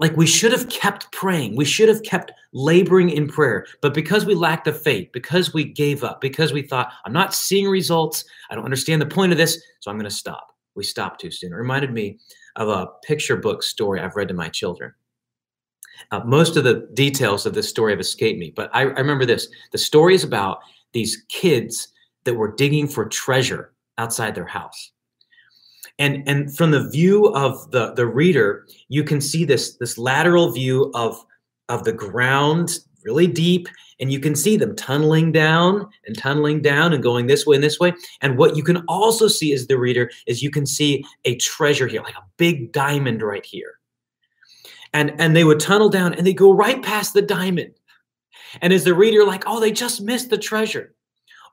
Like 0.00 0.16
we 0.16 0.26
should 0.26 0.52
have 0.52 0.68
kept 0.70 1.12
praying. 1.12 1.56
We 1.56 1.66
should 1.66 1.88
have 1.88 2.02
kept 2.02 2.32
laboring 2.52 3.10
in 3.10 3.28
prayer. 3.28 3.66
But 3.82 3.92
because 3.92 4.24
we 4.24 4.34
lacked 4.34 4.64
the 4.64 4.72
faith, 4.72 5.10
because 5.12 5.52
we 5.52 5.64
gave 5.64 6.02
up, 6.02 6.22
because 6.22 6.52
we 6.52 6.62
thought, 6.62 6.90
I'm 7.04 7.12
not 7.12 7.34
seeing 7.34 7.68
results, 7.68 8.24
I 8.50 8.54
don't 8.54 8.64
understand 8.64 9.02
the 9.02 9.06
point 9.06 9.30
of 9.30 9.38
this, 9.38 9.62
so 9.80 9.90
I'm 9.90 9.98
going 9.98 10.08
to 10.08 10.14
stop. 10.14 10.54
We 10.74 10.84
stopped 10.84 11.20
too 11.20 11.30
soon. 11.30 11.52
It 11.52 11.56
reminded 11.56 11.92
me 11.92 12.18
of 12.56 12.68
a 12.68 12.88
picture 13.04 13.36
book 13.36 13.62
story 13.62 14.00
I've 14.00 14.16
read 14.16 14.28
to 14.28 14.34
my 14.34 14.48
children. 14.48 14.94
Uh, 16.10 16.20
most 16.24 16.56
of 16.56 16.64
the 16.64 16.88
details 16.94 17.44
of 17.44 17.52
this 17.52 17.68
story 17.68 17.92
have 17.92 18.00
escaped 18.00 18.38
me, 18.38 18.52
but 18.56 18.70
I, 18.72 18.80
I 18.80 19.00
remember 19.00 19.26
this. 19.26 19.48
The 19.72 19.78
story 19.78 20.14
is 20.14 20.24
about 20.24 20.60
these 20.92 21.24
kids 21.28 21.88
that 22.24 22.34
were 22.34 22.54
digging 22.54 22.88
for 22.88 23.04
treasure 23.04 23.74
outside 23.98 24.34
their 24.34 24.46
house 24.46 24.92
and 26.00 26.26
and 26.26 26.56
from 26.56 26.72
the 26.72 26.88
view 26.88 27.26
of 27.34 27.70
the 27.70 27.92
the 27.92 28.06
reader 28.06 28.66
you 28.88 29.04
can 29.04 29.20
see 29.20 29.44
this 29.44 29.76
this 29.76 29.96
lateral 29.96 30.50
view 30.50 30.90
of 30.94 31.24
of 31.68 31.84
the 31.84 31.92
ground 31.92 32.80
really 33.04 33.28
deep 33.28 33.68
and 34.00 34.10
you 34.10 34.18
can 34.18 34.34
see 34.34 34.56
them 34.56 34.74
tunneling 34.74 35.30
down 35.30 35.86
and 36.06 36.16
tunneling 36.16 36.62
down 36.62 36.92
and 36.92 37.02
going 37.02 37.26
this 37.26 37.46
way 37.46 37.56
and 37.56 37.62
this 37.62 37.78
way. 37.78 37.92
And 38.22 38.38
what 38.38 38.56
you 38.56 38.62
can 38.62 38.78
also 38.88 39.28
see 39.28 39.52
as 39.52 39.66
the 39.66 39.78
reader 39.78 40.10
is 40.26 40.42
you 40.42 40.50
can 40.50 40.64
see 40.64 41.04
a 41.26 41.36
treasure 41.36 41.86
here 41.86 42.02
like 42.02 42.16
a 42.16 42.24
big 42.38 42.72
diamond 42.72 43.22
right 43.22 43.44
here. 43.44 43.74
And 44.94 45.14
and 45.20 45.36
they 45.36 45.44
would 45.44 45.60
tunnel 45.60 45.90
down 45.90 46.14
and 46.14 46.26
they 46.26 46.32
go 46.32 46.52
right 46.52 46.82
past 46.82 47.12
the 47.12 47.22
diamond. 47.22 47.74
And 48.62 48.72
as 48.72 48.84
the 48.84 48.94
reader 48.94 49.24
like 49.24 49.44
oh 49.46 49.60
they 49.60 49.70
just 49.70 50.00
missed 50.00 50.30
the 50.30 50.38
treasure. 50.38 50.94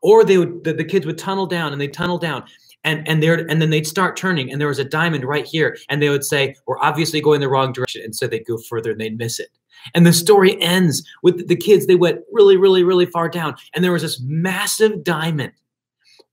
Or 0.01 0.23
they 0.23 0.37
would 0.37 0.63
the, 0.63 0.73
the 0.73 0.85
kids 0.85 1.05
would 1.05 1.17
tunnel 1.17 1.47
down 1.47 1.73
and 1.73 1.81
they 1.81 1.89
tunnel 1.89 2.17
down 2.17 2.45
and 2.83 3.07
and 3.07 3.21
there 3.21 3.35
and 3.35 3.61
then 3.61 3.69
they'd 3.69 3.87
start 3.87 4.15
turning 4.15 4.51
and 4.51 4.61
there 4.61 4.67
was 4.67 4.79
a 4.79 4.85
diamond 4.85 5.25
right 5.25 5.45
here 5.45 5.77
and 5.89 6.01
they 6.01 6.09
would 6.09 6.23
say 6.23 6.55
we're 6.65 6.79
obviously 6.79 7.21
going 7.21 7.41
the 7.41 7.49
wrong 7.49 7.71
direction 7.71 8.01
and 8.03 8.15
so 8.15 8.27
they'd 8.27 8.45
go 8.45 8.57
further 8.57 8.91
and 8.91 9.01
they'd 9.01 9.17
miss 9.17 9.39
it. 9.39 9.49
And 9.93 10.05
the 10.05 10.13
story 10.13 10.59
ends 10.61 11.07
with 11.23 11.47
the 11.47 11.55
kids 11.55 11.85
they 11.85 11.95
went 11.95 12.21
really 12.31 12.57
really 12.57 12.83
really 12.83 13.05
far 13.05 13.29
down 13.29 13.55
and 13.73 13.83
there 13.83 13.91
was 13.91 14.01
this 14.01 14.21
massive 14.21 15.03
diamond 15.03 15.53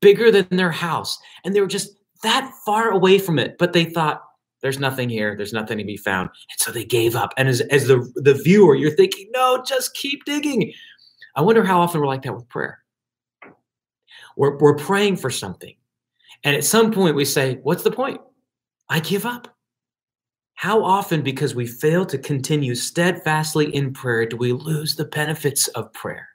bigger 0.01 0.31
than 0.31 0.47
their 0.51 0.71
house 0.71 1.19
and 1.45 1.55
they 1.55 1.61
were 1.61 1.67
just 1.67 1.97
that 2.23 2.53
far 2.65 2.91
away 2.91 3.19
from 3.19 3.39
it 3.39 3.59
but 3.59 3.73
they 3.73 3.85
thought 3.85 4.23
there's 4.63 4.79
nothing 4.79 5.11
here 5.11 5.37
there's 5.37 5.53
nothing 5.53 5.79
to 5.79 5.85
be 5.85 5.97
found 5.97 6.31
and 6.51 6.61
so 6.61 6.73
they 6.73 6.85
gave 6.85 7.15
up 7.15 7.33
and 7.37 7.49
as, 7.49 7.61
as 7.63 7.87
the 7.87 8.11
the 8.17 8.35
viewer 8.35 8.75
you're 8.75 8.91
thinking 8.91 9.29
no 9.33 9.63
just 9.67 9.95
keep 9.95 10.25
digging. 10.25 10.73
I 11.37 11.43
wonder 11.43 11.65
how 11.65 11.81
often 11.81 12.01
we're 12.01 12.07
like 12.07 12.23
that 12.23 12.35
with 12.35 12.49
prayer. 12.49 12.79
We're, 14.37 14.57
we're 14.59 14.77
praying 14.77 15.17
for 15.17 15.31
something 15.31 15.75
and 16.45 16.55
at 16.55 16.65
some 16.65 16.93
point, 16.93 17.17
we 17.17 17.25
say, 17.25 17.59
What's 17.63 17.83
the 17.83 17.91
point? 17.91 18.21
I 18.89 19.01
give 19.01 19.27
up. 19.27 19.49
How 20.55 20.85
often, 20.85 21.23
because 21.23 21.55
we 21.55 21.67
fail 21.67 22.07
to 22.07 22.19
continue 22.19 22.75
steadfastly 22.75 23.75
in 23.75 23.93
prayer, 23.93 24.27
do 24.27 24.37
we 24.37 24.53
lose 24.53 24.95
the 24.95 25.07
benefits 25.07 25.67
of 25.69 25.93
prayer? 25.93 26.29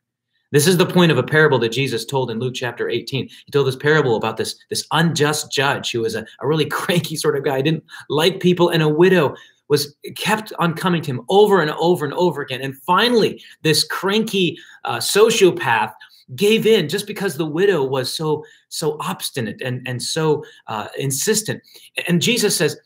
This 0.51 0.67
is 0.67 0.77
the 0.77 0.85
point 0.85 1.11
of 1.11 1.17
a 1.17 1.23
parable 1.23 1.59
that 1.59 1.71
Jesus 1.71 2.05
told 2.05 2.31
in 2.31 2.39
Luke 2.39 2.55
chapter 2.55 2.89
18. 2.89 3.29
He 3.45 3.51
told 3.51 3.67
this 3.67 3.75
parable 3.75 4.15
about 4.15 4.37
this, 4.37 4.55
this 4.69 4.85
unjust 4.91 5.51
judge 5.51 5.91
who 5.91 6.01
was 6.01 6.15
a, 6.15 6.25
a 6.41 6.47
really 6.47 6.65
cranky 6.69 7.15
sort 7.15 7.37
of 7.37 7.45
guy, 7.45 7.61
didn't 7.61 7.83
like 8.09 8.39
people, 8.39 8.69
and 8.69 8.81
a 8.81 8.89
widow 8.89 9.35
was 9.69 9.95
kept 10.15 10.51
on 10.57 10.73
coming 10.73 11.01
to 11.03 11.11
him 11.11 11.21
over 11.29 11.61
and 11.61 11.71
over 11.71 12.03
and 12.03 12.13
over 12.15 12.41
again. 12.41 12.61
And 12.61 12.75
finally, 12.81 13.41
this 13.61 13.83
cranky 13.83 14.57
uh, 14.83 14.97
sociopath 14.97 15.91
gave 16.35 16.65
in 16.65 16.89
just 16.89 17.07
because 17.07 17.37
the 17.37 17.45
widow 17.45 17.83
was 17.83 18.13
so 18.13 18.43
so 18.69 18.97
obstinate 18.99 19.61
and 19.61 19.87
and 19.87 20.01
so 20.01 20.43
uh, 20.67 20.87
insistent. 20.97 21.61
And 22.07 22.21
Jesus 22.21 22.55
says, 22.55 22.77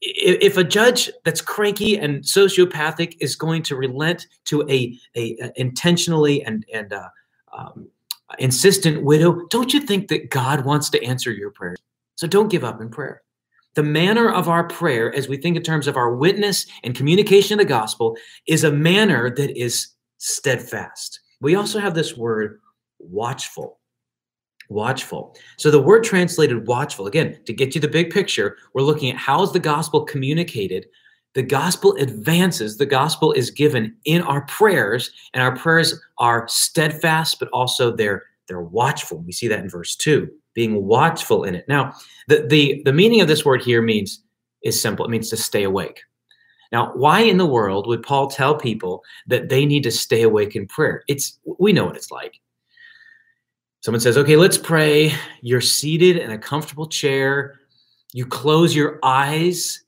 if 0.00 0.56
a 0.56 0.64
judge 0.64 1.10
that's 1.24 1.40
cranky 1.40 1.98
and 1.98 2.22
sociopathic 2.22 3.16
is 3.20 3.34
going 3.34 3.62
to 3.62 3.76
relent 3.76 4.26
to 4.44 4.62
a, 4.68 4.98
a, 5.16 5.36
a 5.42 5.52
intentionally 5.56 6.44
and 6.44 6.64
and 6.72 6.92
uh, 6.92 7.08
um, 7.56 7.88
insistent 8.38 9.02
widow, 9.02 9.46
don't 9.48 9.72
you 9.72 9.80
think 9.80 10.08
that 10.08 10.30
God 10.30 10.64
wants 10.64 10.90
to 10.90 11.02
answer 11.04 11.30
your 11.30 11.50
prayers? 11.50 11.78
So 12.16 12.26
don't 12.26 12.48
give 12.48 12.64
up 12.64 12.80
in 12.80 12.88
prayer. 12.88 13.22
The 13.74 13.82
manner 13.82 14.30
of 14.30 14.48
our 14.48 14.64
prayer, 14.64 15.14
as 15.14 15.28
we 15.28 15.36
think 15.36 15.56
in 15.56 15.62
terms 15.62 15.86
of 15.86 15.96
our 15.96 16.14
witness 16.14 16.66
and 16.82 16.94
communication 16.94 17.60
of 17.60 17.66
the 17.66 17.68
gospel, 17.68 18.16
is 18.46 18.64
a 18.64 18.72
manner 18.72 19.28
that 19.34 19.58
is 19.58 19.88
steadfast. 20.16 21.20
We 21.40 21.56
also 21.56 21.78
have 21.78 21.94
this 21.94 22.16
word 22.16 22.58
watchful 23.10 23.78
watchful. 24.68 25.36
So 25.56 25.70
the 25.70 25.80
word 25.80 26.04
translated 26.04 26.66
watchful, 26.66 27.06
again, 27.06 27.38
to 27.44 27.52
get 27.52 27.74
you 27.74 27.80
the 27.80 27.88
big 27.88 28.10
picture, 28.10 28.56
we're 28.74 28.82
looking 28.82 29.10
at 29.10 29.16
how 29.16 29.42
is 29.42 29.52
the 29.52 29.60
gospel 29.60 30.04
communicated. 30.04 30.86
The 31.34 31.42
gospel 31.42 31.94
advances, 31.96 32.78
the 32.78 32.86
gospel 32.86 33.32
is 33.32 33.50
given 33.50 33.94
in 34.04 34.22
our 34.22 34.42
prayers, 34.46 35.10
and 35.34 35.42
our 35.42 35.54
prayers 35.54 36.00
are 36.18 36.48
steadfast, 36.48 37.38
but 37.38 37.48
also 37.48 37.94
they're 37.94 38.24
they're 38.48 38.62
watchful. 38.62 39.18
We 39.18 39.32
see 39.32 39.48
that 39.48 39.58
in 39.58 39.68
verse 39.68 39.96
2, 39.96 40.30
being 40.54 40.84
watchful 40.84 41.42
in 41.42 41.56
it. 41.56 41.66
Now, 41.68 41.92
the 42.28 42.46
the, 42.46 42.80
the 42.84 42.92
meaning 42.92 43.20
of 43.20 43.28
this 43.28 43.44
word 43.44 43.62
here 43.62 43.82
means 43.82 44.22
is 44.62 44.80
simple. 44.80 45.04
It 45.04 45.10
means 45.10 45.28
to 45.30 45.36
stay 45.36 45.64
awake. 45.64 46.00
Now, 46.72 46.92
why 46.94 47.20
in 47.20 47.36
the 47.36 47.46
world 47.46 47.86
would 47.86 48.02
Paul 48.02 48.28
tell 48.28 48.56
people 48.56 49.04
that 49.26 49.50
they 49.50 49.66
need 49.66 49.82
to 49.82 49.90
stay 49.90 50.22
awake 50.22 50.56
in 50.56 50.66
prayer? 50.66 51.04
It's 51.06 51.38
we 51.58 51.72
know 51.74 51.84
what 51.84 51.96
it's 51.96 52.10
like 52.10 52.40
Someone 53.86 54.00
says, 54.00 54.18
okay, 54.18 54.34
let's 54.34 54.58
pray. 54.58 55.14
You're 55.42 55.60
seated 55.60 56.16
in 56.16 56.32
a 56.32 56.38
comfortable 56.38 56.88
chair. 56.88 57.60
You 58.12 58.26
close 58.26 58.74
your 58.74 58.98
eyes. 59.04 59.84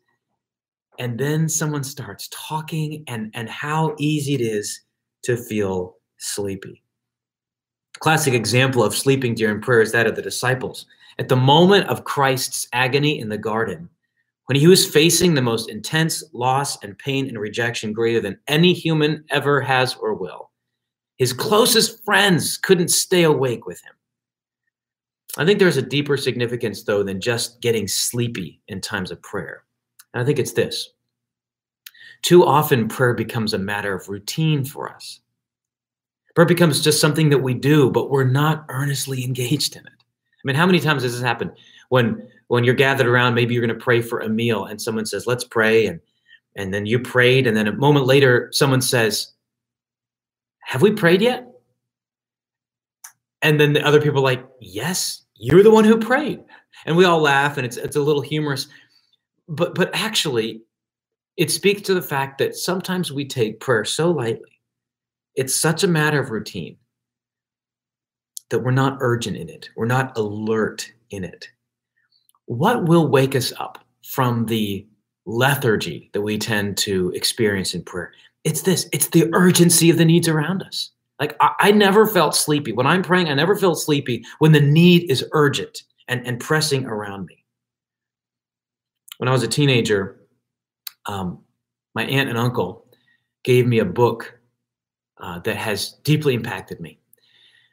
And 1.00 1.18
then 1.18 1.48
someone 1.48 1.82
starts 1.82 2.28
talking, 2.30 3.02
and, 3.08 3.32
and 3.34 3.48
how 3.48 3.96
easy 3.98 4.34
it 4.34 4.40
is 4.40 4.82
to 5.22 5.36
feel 5.36 5.96
sleepy. 6.16 6.84
Classic 7.98 8.34
example 8.34 8.84
of 8.84 8.94
sleeping 8.94 9.34
during 9.34 9.60
prayer 9.60 9.80
is 9.80 9.90
that 9.90 10.06
of 10.06 10.14
the 10.14 10.22
disciples. 10.22 10.86
At 11.18 11.28
the 11.28 11.34
moment 11.34 11.88
of 11.88 12.04
Christ's 12.04 12.68
agony 12.72 13.18
in 13.18 13.28
the 13.28 13.36
garden, 13.36 13.88
when 14.46 14.54
he 14.54 14.68
was 14.68 14.88
facing 14.88 15.34
the 15.34 15.42
most 15.42 15.68
intense 15.70 16.22
loss 16.32 16.80
and 16.84 16.96
pain 16.98 17.26
and 17.26 17.36
rejection 17.36 17.92
greater 17.92 18.20
than 18.20 18.38
any 18.46 18.72
human 18.74 19.24
ever 19.30 19.60
has 19.60 19.96
or 19.96 20.14
will, 20.14 20.47
his 21.18 21.32
closest 21.32 22.04
friends 22.04 22.56
couldn't 22.56 22.88
stay 22.88 23.24
awake 23.24 23.66
with 23.66 23.82
him. 23.82 23.92
I 25.36 25.44
think 25.44 25.58
there's 25.58 25.76
a 25.76 25.82
deeper 25.82 26.16
significance, 26.16 26.82
though, 26.82 27.02
than 27.02 27.20
just 27.20 27.60
getting 27.60 27.86
sleepy 27.86 28.60
in 28.68 28.80
times 28.80 29.10
of 29.10 29.20
prayer. 29.22 29.64
And 30.14 30.22
I 30.22 30.26
think 30.26 30.38
it's 30.38 30.52
this 30.52 30.90
too 32.22 32.44
often, 32.44 32.88
prayer 32.88 33.14
becomes 33.14 33.54
a 33.54 33.58
matter 33.58 33.94
of 33.94 34.08
routine 34.08 34.64
for 34.64 34.92
us. 34.92 35.20
Prayer 36.34 36.46
becomes 36.46 36.82
just 36.82 37.00
something 37.00 37.30
that 37.30 37.38
we 37.38 37.54
do, 37.54 37.90
but 37.90 38.10
we're 38.10 38.24
not 38.24 38.64
earnestly 38.68 39.24
engaged 39.24 39.76
in 39.76 39.86
it. 39.86 39.92
I 39.92 40.42
mean, 40.44 40.56
how 40.56 40.66
many 40.66 40.80
times 40.80 41.02
has 41.02 41.12
this 41.12 41.22
happened 41.22 41.52
when 41.88 42.28
when 42.48 42.64
you're 42.64 42.74
gathered 42.74 43.06
around, 43.06 43.34
maybe 43.34 43.54
you're 43.54 43.64
going 43.64 43.78
to 43.78 43.84
pray 43.84 44.00
for 44.00 44.20
a 44.20 44.28
meal 44.28 44.64
and 44.64 44.80
someone 44.80 45.04
says, 45.04 45.26
let's 45.26 45.44
pray. 45.44 45.86
And, 45.86 46.00
and 46.56 46.72
then 46.72 46.86
you 46.86 46.98
prayed. 46.98 47.46
And 47.46 47.54
then 47.54 47.68
a 47.68 47.72
moment 47.72 48.06
later, 48.06 48.48
someone 48.52 48.80
says, 48.80 49.32
have 50.68 50.82
we 50.82 50.90
prayed 50.90 51.22
yet? 51.22 51.48
And 53.40 53.58
then 53.58 53.72
the 53.72 53.82
other 53.82 54.02
people 54.02 54.18
are 54.18 54.22
like, 54.22 54.46
yes, 54.60 55.24
you're 55.34 55.62
the 55.62 55.70
one 55.70 55.84
who 55.84 55.98
prayed. 55.98 56.44
And 56.84 56.94
we 56.94 57.06
all 57.06 57.22
laugh 57.22 57.56
and 57.56 57.64
it's, 57.64 57.78
it's 57.78 57.96
a 57.96 58.02
little 58.02 58.20
humorous. 58.20 58.68
But, 59.48 59.74
but 59.74 59.88
actually, 59.94 60.60
it 61.38 61.50
speaks 61.50 61.80
to 61.82 61.94
the 61.94 62.02
fact 62.02 62.36
that 62.38 62.54
sometimes 62.54 63.10
we 63.10 63.24
take 63.24 63.60
prayer 63.60 63.86
so 63.86 64.10
lightly. 64.10 64.60
It's 65.36 65.54
such 65.54 65.84
a 65.84 65.88
matter 65.88 66.20
of 66.20 66.28
routine 66.28 66.76
that 68.50 68.58
we're 68.58 68.70
not 68.70 68.98
urgent 69.00 69.38
in 69.38 69.48
it. 69.48 69.70
We're 69.74 69.86
not 69.86 70.18
alert 70.18 70.92
in 71.08 71.24
it. 71.24 71.48
What 72.44 72.84
will 72.84 73.08
wake 73.08 73.34
us 73.34 73.54
up 73.58 73.78
from 74.04 74.44
the 74.44 74.86
lethargy 75.24 76.10
that 76.12 76.20
we 76.20 76.36
tend 76.36 76.76
to 76.78 77.10
experience 77.14 77.72
in 77.72 77.84
prayer? 77.84 78.12
It's 78.44 78.62
this 78.62 78.88
it's 78.92 79.08
the 79.08 79.28
urgency 79.32 79.90
of 79.90 79.98
the 79.98 80.04
needs 80.04 80.28
around 80.28 80.62
us. 80.62 80.90
Like 81.20 81.36
I, 81.40 81.52
I, 81.58 81.70
never 81.72 82.06
felt 82.06 82.36
sleepy. 82.36 82.72
When 82.72 82.86
I'm 82.86 83.02
praying, 83.02 83.28
I 83.28 83.34
never 83.34 83.56
feel 83.56 83.74
sleepy 83.74 84.24
when 84.38 84.52
the 84.52 84.60
need 84.60 85.10
is 85.10 85.24
urgent 85.32 85.82
and, 86.06 86.24
and 86.26 86.38
pressing 86.38 86.86
around 86.86 87.26
me. 87.26 87.44
When 89.18 89.28
I 89.28 89.32
was 89.32 89.42
a 89.42 89.48
teenager, 89.48 90.20
um, 91.06 91.40
my 91.94 92.04
aunt 92.04 92.28
and 92.28 92.38
uncle 92.38 92.86
gave 93.42 93.66
me 93.66 93.80
a 93.80 93.84
book 93.84 94.38
uh, 95.20 95.40
that 95.40 95.56
has 95.56 95.94
deeply 96.04 96.34
impacted 96.34 96.78
me. 96.80 97.00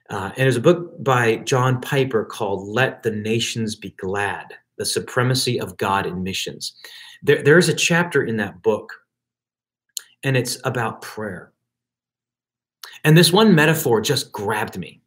Uh, 0.10 0.32
and 0.36 0.40
it 0.40 0.46
was 0.46 0.58
a 0.58 0.62
book 0.62 1.04
by 1.04 1.38
John 1.38 1.82
Piper 1.82 2.26
called 2.26 2.68
Let 2.68 3.04
the 3.04 3.12
Nations 3.12 3.76
Be 3.76 3.92
Glad 3.92 4.54
The 4.78 4.86
Supremacy 4.86 5.60
of 5.60 5.78
God 5.78 6.06
in 6.06 6.24
Missions. 6.24 6.76
There, 7.24 7.42
there's 7.42 7.70
a 7.70 7.74
chapter 7.74 8.24
in 8.24 8.38
that 8.38 8.62
book 8.62 8.94
and 10.24 10.36
it's 10.36 10.58
about 10.64 11.02
prayer. 11.02 11.54
And 13.04 13.18
this 13.18 13.32
one 13.32 13.54
metaphor 13.54 14.02
just 14.02 14.32
grabbed 14.32 14.78
me. 14.78 15.02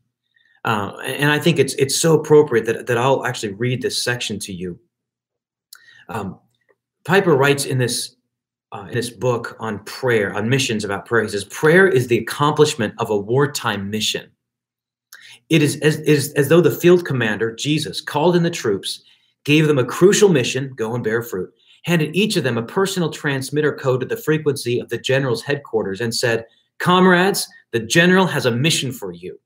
Uh, 0.65 0.97
and 1.05 1.31
I 1.31 1.38
think 1.38 1.59
it's 1.59 1.75
it's 1.75 1.97
so 1.97 2.19
appropriate 2.19 2.67
that, 2.67 2.87
that 2.87 2.99
I'll 2.99 3.25
actually 3.25 3.55
read 3.55 3.81
this 3.81 4.03
section 4.03 4.38
to 4.41 4.53
you. 4.53 4.79
Um, 6.09 6.38
Piper 7.05 7.37
writes 7.37 7.65
in 7.65 7.79
this 7.79 8.17
uh, 8.73 8.87
in 8.88 8.95
this 8.95 9.11
book 9.11 9.57
on 9.61 9.79
prayer, 9.85 10.35
on 10.35 10.49
missions 10.49 10.85
about 10.85 11.07
prayer. 11.07 11.23
He 11.23 11.31
says, 11.31 11.45
"Prayer 11.45 11.88
is 11.88 12.07
the 12.07 12.19
accomplishment 12.19 12.95
of 12.99 13.11
a 13.11 13.17
wartime 13.17 13.88
mission. 13.88 14.31
It 15.49 15.62
is 15.62 15.77
as, 15.81 16.00
is 16.00 16.33
as 16.35 16.49
though 16.49 16.61
the 16.61 16.71
field 16.71 17.07
commander, 17.07 17.55
Jesus, 17.55 18.00
called 18.00 18.37
in 18.37 18.43
the 18.43 18.50
troops, 18.50 19.03
gave 19.45 19.67
them 19.67 19.79
a 19.79 19.85
crucial 19.85 20.29
mission: 20.29 20.73
go 20.77 20.95
and 20.95 21.03
bear 21.03 21.23
fruit, 21.23 21.53
handed 21.85 22.14
each 22.14 22.37
of 22.37 22.44
them 22.44 22.58
a 22.58 22.62
personal 22.62 23.11
transmitter 23.11 23.73
code 23.73 24.00
to 24.00 24.06
the 24.06 24.16
frequency 24.16 24.78
of 24.78 24.88
the 24.88 24.99
general's 24.99 25.42
headquarters, 25.42 26.00
and 26.00 26.14
said, 26.14 26.44
Comrades, 26.78 27.49
the 27.73 27.80
general 27.80 28.26
has 28.26 28.47
a 28.47 28.50
mission 28.50 28.92
for 28.92 29.12
you. 29.12 29.38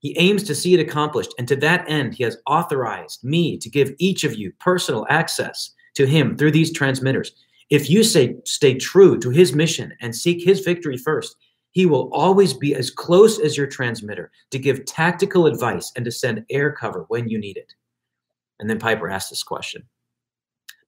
He 0.00 0.16
aims 0.18 0.42
to 0.44 0.54
see 0.54 0.74
it 0.74 0.80
accomplished, 0.80 1.34
and 1.38 1.48
to 1.48 1.56
that 1.56 1.88
end, 1.88 2.14
he 2.14 2.24
has 2.24 2.36
authorized 2.46 3.24
me 3.24 3.56
to 3.58 3.70
give 3.70 3.94
each 3.98 4.22
of 4.22 4.34
you 4.34 4.52
personal 4.60 5.06
access 5.08 5.72
to 5.94 6.06
him 6.06 6.36
through 6.36 6.50
these 6.50 6.72
transmitters. 6.72 7.32
If 7.70 7.88
you 7.88 8.04
say, 8.04 8.36
stay 8.44 8.74
true 8.74 9.18
to 9.20 9.30
his 9.30 9.54
mission 9.54 9.94
and 10.00 10.14
seek 10.14 10.44
his 10.44 10.60
victory 10.60 10.98
first, 10.98 11.36
he 11.70 11.86
will 11.86 12.10
always 12.12 12.52
be 12.52 12.74
as 12.74 12.90
close 12.90 13.38
as 13.40 13.56
your 13.56 13.66
transmitter 13.66 14.30
to 14.50 14.58
give 14.58 14.84
tactical 14.84 15.46
advice 15.46 15.90
and 15.96 16.04
to 16.04 16.12
send 16.12 16.44
air 16.50 16.70
cover 16.70 17.06
when 17.08 17.28
you 17.28 17.38
need 17.38 17.56
it. 17.56 17.74
And 18.60 18.70
then 18.70 18.78
Piper 18.78 19.08
asked 19.08 19.30
this 19.30 19.42
question 19.42 19.82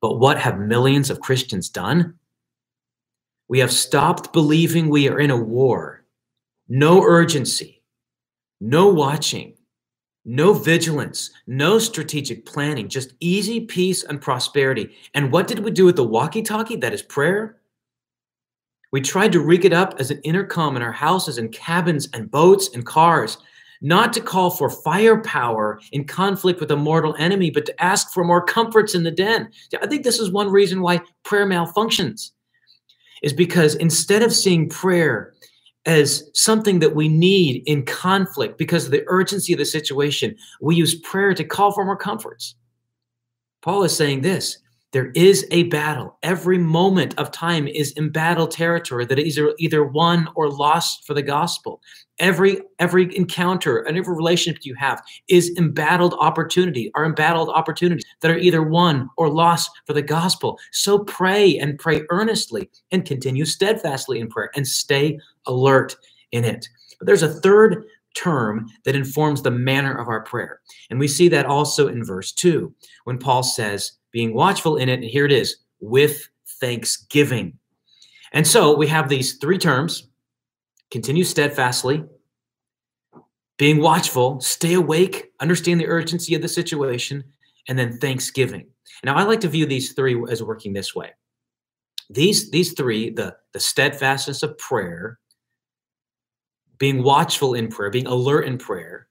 but 0.01 0.19
what 0.19 0.39
have 0.39 0.59
millions 0.59 1.11
of 1.11 1.21
Christians 1.21 1.69
done? 1.69 2.15
We 3.49 3.59
have 3.61 3.73
stopped 3.73 4.33
believing 4.33 4.89
we 4.89 5.09
are 5.09 5.21
in 5.21 5.31
a 5.31 5.37
war. 5.37 6.05
No 6.69 7.03
urgency, 7.03 7.83
no 8.61 8.89
watching, 8.89 9.55
no 10.25 10.53
vigilance, 10.53 11.31
no 11.47 11.79
strategic 11.79 12.45
planning, 12.45 12.89
just 12.89 13.15
easy 13.21 13.61
peace 13.61 14.03
and 14.03 14.21
prosperity. 14.21 14.97
And 15.15 15.31
what 15.31 15.47
did 15.47 15.61
we 15.61 15.71
do 15.71 15.85
with 15.85 15.97
the 15.97 16.05
walkie 16.05 16.43
talkie? 16.43 16.77
That 16.77 16.93
is 16.93 17.03
prayer. 17.03 17.59
We 18.91 19.01
tried 19.01 19.33
to 19.33 19.41
rig 19.41 19.65
it 19.65 19.73
up 19.73 19.95
as 19.99 20.11
an 20.11 20.21
intercom 20.23 20.77
in 20.77 20.83
our 20.83 20.93
houses 20.93 21.39
and 21.39 21.53
cabins 21.53 22.09
and 22.13 22.31
boats 22.31 22.71
and 22.75 22.85
cars 22.85 23.39
not 23.83 24.13
to 24.15 24.21
call 24.21 24.51
for 24.51 24.71
firepower 24.71 25.81
in 25.93 26.05
conflict 26.05 26.61
with 26.61 26.71
a 26.71 26.77
mortal 26.77 27.15
enemy, 27.19 27.51
but 27.51 27.67
to 27.67 27.83
ask 27.83 28.13
for 28.13 28.25
more 28.25 28.45
comforts 28.45 28.95
in 28.95 29.03
the 29.03 29.11
den. 29.11 29.49
I 29.81 29.87
think 29.87 30.05
this 30.05 30.19
is 30.19 30.31
one 30.31 30.51
reason 30.51 30.81
why 30.81 31.01
prayer 31.25 31.47
malfunctions, 31.47 32.31
is 33.23 33.33
because 33.33 33.75
instead 33.77 34.23
of 34.23 34.33
seeing 34.33 34.69
prayer 34.69 35.33
as 35.87 36.29
something 36.35 36.81
that 36.81 36.95
we 36.95 37.09
need 37.09 37.63
in 37.67 37.85
conflict 37.85 38.59
because 38.59 38.87
of 38.87 38.91
the 38.91 39.05
urgency 39.07 39.53
of 39.53 39.59
the 39.59 39.65
situation, 39.65 40.37
we 40.61 40.75
use 40.75 40.97
prayer 40.97 41.33
to 41.33 41.45
call 41.45 41.73
for 41.73 41.85
more 41.85 41.97
comforts. 41.97 42.57
Paul 43.63 43.85
is 43.85 43.97
saying 43.97 44.21
this 44.21 44.59
there 44.97 45.13
is 45.15 45.47
a 45.51 45.65
battle. 45.65 46.17
Every 46.23 46.57
moment 46.57 47.15
of 47.19 47.31
time 47.31 47.69
is 47.69 47.93
embattled 47.99 48.51
territory 48.51 49.05
that 49.05 49.19
is 49.19 49.37
either, 49.37 49.55
either 49.59 49.85
won 49.85 50.27
or 50.35 50.49
lost 50.49 51.07
for 51.07 51.13
the 51.13 51.21
gospel. 51.21 51.83
Every 52.19 52.63
every 52.79 53.15
encounter 53.15 53.81
and 53.81 53.99
every 53.99 54.17
relationship 54.17 54.65
you 54.65 54.75
have 54.77 55.03
is 55.29 55.55
embattled 55.59 56.15
opportunity, 56.19 56.91
are 56.95 57.05
embattled 57.05 57.51
opportunities 57.51 58.07
that 58.23 58.31
are 58.31 58.39
either 58.39 58.63
won 58.63 59.11
or 59.19 59.29
lost 59.29 59.71
for 59.85 59.93
the 59.93 60.01
gospel. 60.01 60.59
So 60.73 61.01
pray 61.01 61.59
and 61.59 61.79
pray 61.79 62.05
earnestly 62.09 62.71
and 62.91 63.05
continue 63.05 63.45
steadfastly 63.45 64.19
in 64.19 64.29
prayer 64.29 64.49
and 64.57 64.67
stay 64.67 65.19
alert 65.45 65.95
in 66.33 66.43
it. 66.43 66.71
But 66.99 67.07
there's 67.07 67.23
a 67.23 67.35
third 67.41 67.85
term 68.17 68.67
that 68.87 68.97
informs 68.97 69.43
the 69.43 69.51
manner 69.51 69.95
of 69.95 70.09
our 70.09 70.23
prayer. 70.23 70.61
And 70.89 70.99
we 70.99 71.07
see 71.07 71.29
that 71.29 71.45
also 71.45 71.87
in 71.87 72.03
verse 72.03 72.33
2 72.33 72.75
when 73.05 73.19
Paul 73.19 73.43
says, 73.43 73.93
being 74.17 74.33
watchful 74.33 74.79
in 74.79 74.89
it. 74.89 74.95
And 74.95 75.05
here 75.05 75.27
it 75.27 75.31
is 75.31 75.57
with 75.79 76.27
thanksgiving. 76.59 77.59
And 78.33 78.47
so 78.47 78.75
we 78.75 78.87
have 78.87 79.11
these 79.11 79.37
three 79.37 79.59
terms 79.59 80.09
continue 80.91 81.23
steadfastly, 81.23 82.03
being 83.59 83.79
watchful, 83.79 84.41
stay 84.41 84.73
awake, 84.73 85.33
understand 85.39 85.79
the 85.79 85.87
urgency 85.87 86.35
of 86.35 86.41
the 86.41 86.49
situation, 86.49 87.25
and 87.69 87.79
then 87.79 87.99
thanksgiving. 87.99 88.67
Now, 89.05 89.17
I 89.17 89.25
like 89.25 89.41
to 89.41 89.49
view 89.49 89.67
these 89.67 89.93
three 89.93 90.19
as 90.31 90.43
working 90.43 90.73
this 90.73 90.95
way. 90.95 91.11
These, 92.09 92.51
these 92.51 92.73
three, 92.73 93.11
the, 93.11 93.37
the 93.53 93.61
steadfastness 93.61 94.43
of 94.43 94.57
prayer, 94.57 95.19
being 96.79 97.03
watchful 97.03 97.53
in 97.53 97.69
prayer, 97.69 97.91
being 97.91 98.07
alert 98.07 98.47
in 98.47 98.57
prayer, 98.57 99.09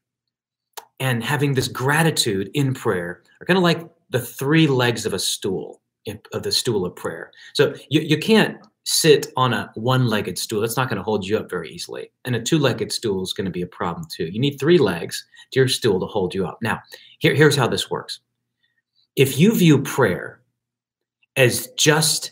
and 1.00 1.24
having 1.24 1.53
this 1.53 1.67
gratitude 1.67 2.50
in 2.55 2.74
prayer 2.74 3.21
are 3.39 3.45
kind 3.45 3.57
of 3.57 3.63
like 3.63 3.88
the 4.15 4.22
three 4.22 4.65
legs 4.65 5.05
of 5.05 5.13
a 5.13 5.19
stool 5.19 5.81
of 6.31 6.41
the 6.41 6.51
stool 6.51 6.86
of 6.86 6.95
prayer. 6.95 7.31
So 7.53 7.75
you, 7.89 8.00
you 8.00 8.17
can't 8.17 8.57
sit 8.86 9.27
on 9.36 9.51
a 9.51 9.69
one-legged 9.75 10.39
stool. 10.39 10.62
That's 10.62 10.77
not 10.77 10.88
going 10.88 11.00
to 11.00 11.03
hold 11.03 11.27
you 11.27 11.38
up 11.38 11.50
very 11.50 11.69
easily. 11.69 12.12
And 12.24 12.34
a 12.34 12.41
two-legged 12.41 12.93
stool 12.93 13.24
is 13.24 13.34
going 13.34 13.43
to 13.43 13.51
be 13.51 13.63
a 13.63 13.67
problem 13.67 14.07
too. 14.10 14.27
You 14.27 14.39
need 14.39 14.57
three 14.57 14.77
legs 14.77 15.25
to 15.51 15.60
your 15.60 15.67
stool 15.67 16.00
to 16.00 16.05
hold 16.05 16.34
you 16.34 16.48
up. 16.48 16.60
Now, 16.62 16.79
here, 17.19 17.36
here's 17.36 17.57
how 17.57 17.67
this 17.67 17.91
works. 17.91 18.22
If 19.17 19.38
you 19.38 19.53
view 19.53 19.81
prayer 19.81 20.39
as 21.36 21.67
just 21.77 22.31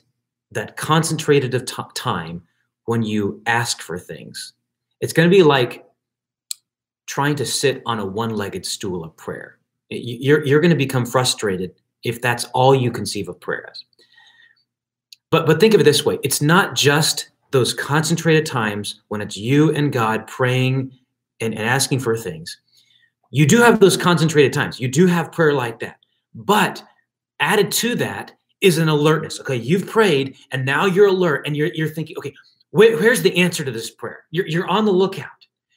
that 0.51 0.77
concentrated 0.77 1.53
of 1.53 1.65
t- 1.65 1.83
time 1.95 2.43
when 2.85 3.03
you 3.03 3.41
ask 3.45 3.81
for 3.81 3.99
things, 3.99 4.53
it's 5.01 5.11
going 5.11 5.29
to 5.29 5.35
be 5.35 5.43
like 5.43 5.85
trying 7.07 7.35
to 7.35 7.45
sit 7.45 7.81
on 7.85 7.99
a 7.99 8.05
one-legged 8.05 8.65
stool 8.65 9.03
of 9.03 9.17
prayer 9.17 9.57
you're, 9.93 10.45
you're 10.45 10.61
going 10.61 10.71
to 10.71 10.75
become 10.75 11.05
frustrated 11.05 11.73
if 12.03 12.21
that's 12.21 12.45
all 12.53 12.75
you 12.75 12.91
conceive 12.91 13.29
of 13.29 13.39
prayer 13.39 13.69
as. 13.69 13.83
But, 15.31 15.45
but 15.47 15.59
think 15.59 15.73
of 15.73 15.81
it 15.81 15.85
this 15.85 16.05
way 16.05 16.19
it's 16.23 16.41
not 16.41 16.75
just 16.75 17.29
those 17.51 17.73
concentrated 17.73 18.45
times 18.45 19.01
when 19.07 19.21
it's 19.21 19.37
you 19.37 19.73
and 19.73 19.91
God 19.91 20.27
praying 20.27 20.91
and, 21.39 21.53
and 21.53 21.63
asking 21.63 21.99
for 21.99 22.17
things. 22.17 22.59
You 23.31 23.47
do 23.47 23.61
have 23.61 23.79
those 23.79 23.97
concentrated 23.97 24.53
times. 24.53 24.79
You 24.79 24.87
do 24.87 25.07
have 25.07 25.31
prayer 25.31 25.53
like 25.53 25.79
that. 25.79 25.97
But 26.35 26.83
added 27.39 27.71
to 27.73 27.95
that 27.95 28.33
is 28.61 28.77
an 28.77 28.89
alertness. 28.89 29.39
Okay, 29.39 29.55
you've 29.55 29.87
prayed 29.87 30.37
and 30.51 30.65
now 30.65 30.85
you're 30.85 31.07
alert 31.07 31.45
and 31.45 31.57
you're, 31.57 31.73
you're 31.73 31.89
thinking, 31.89 32.17
okay, 32.17 32.33
where, 32.71 32.95
where's 32.97 33.21
the 33.21 33.35
answer 33.37 33.63
to 33.63 33.71
this 33.71 33.91
prayer? 33.91 34.25
You're, 34.31 34.47
you're 34.47 34.67
on 34.67 34.85
the 34.85 34.91
lookout. 34.91 35.29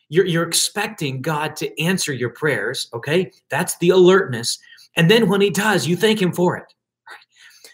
You're, 0.09 0.27
you're 0.27 0.47
expecting 0.47 1.21
God 1.21 1.57
to 1.57 1.83
answer 1.83 2.13
your 2.13 2.31
prayers. 2.31 2.89
Okay. 2.95 3.33
That's 3.51 3.77
the 3.79 3.91
alertness. 3.91 4.59
And 4.97 5.11
then 5.11 5.29
when 5.29 5.41
he 5.41 5.51
does, 5.51 5.87
you 5.87 5.97
thank 5.97 6.21
him 6.21 6.33
for 6.33 6.57
it. 6.57 6.73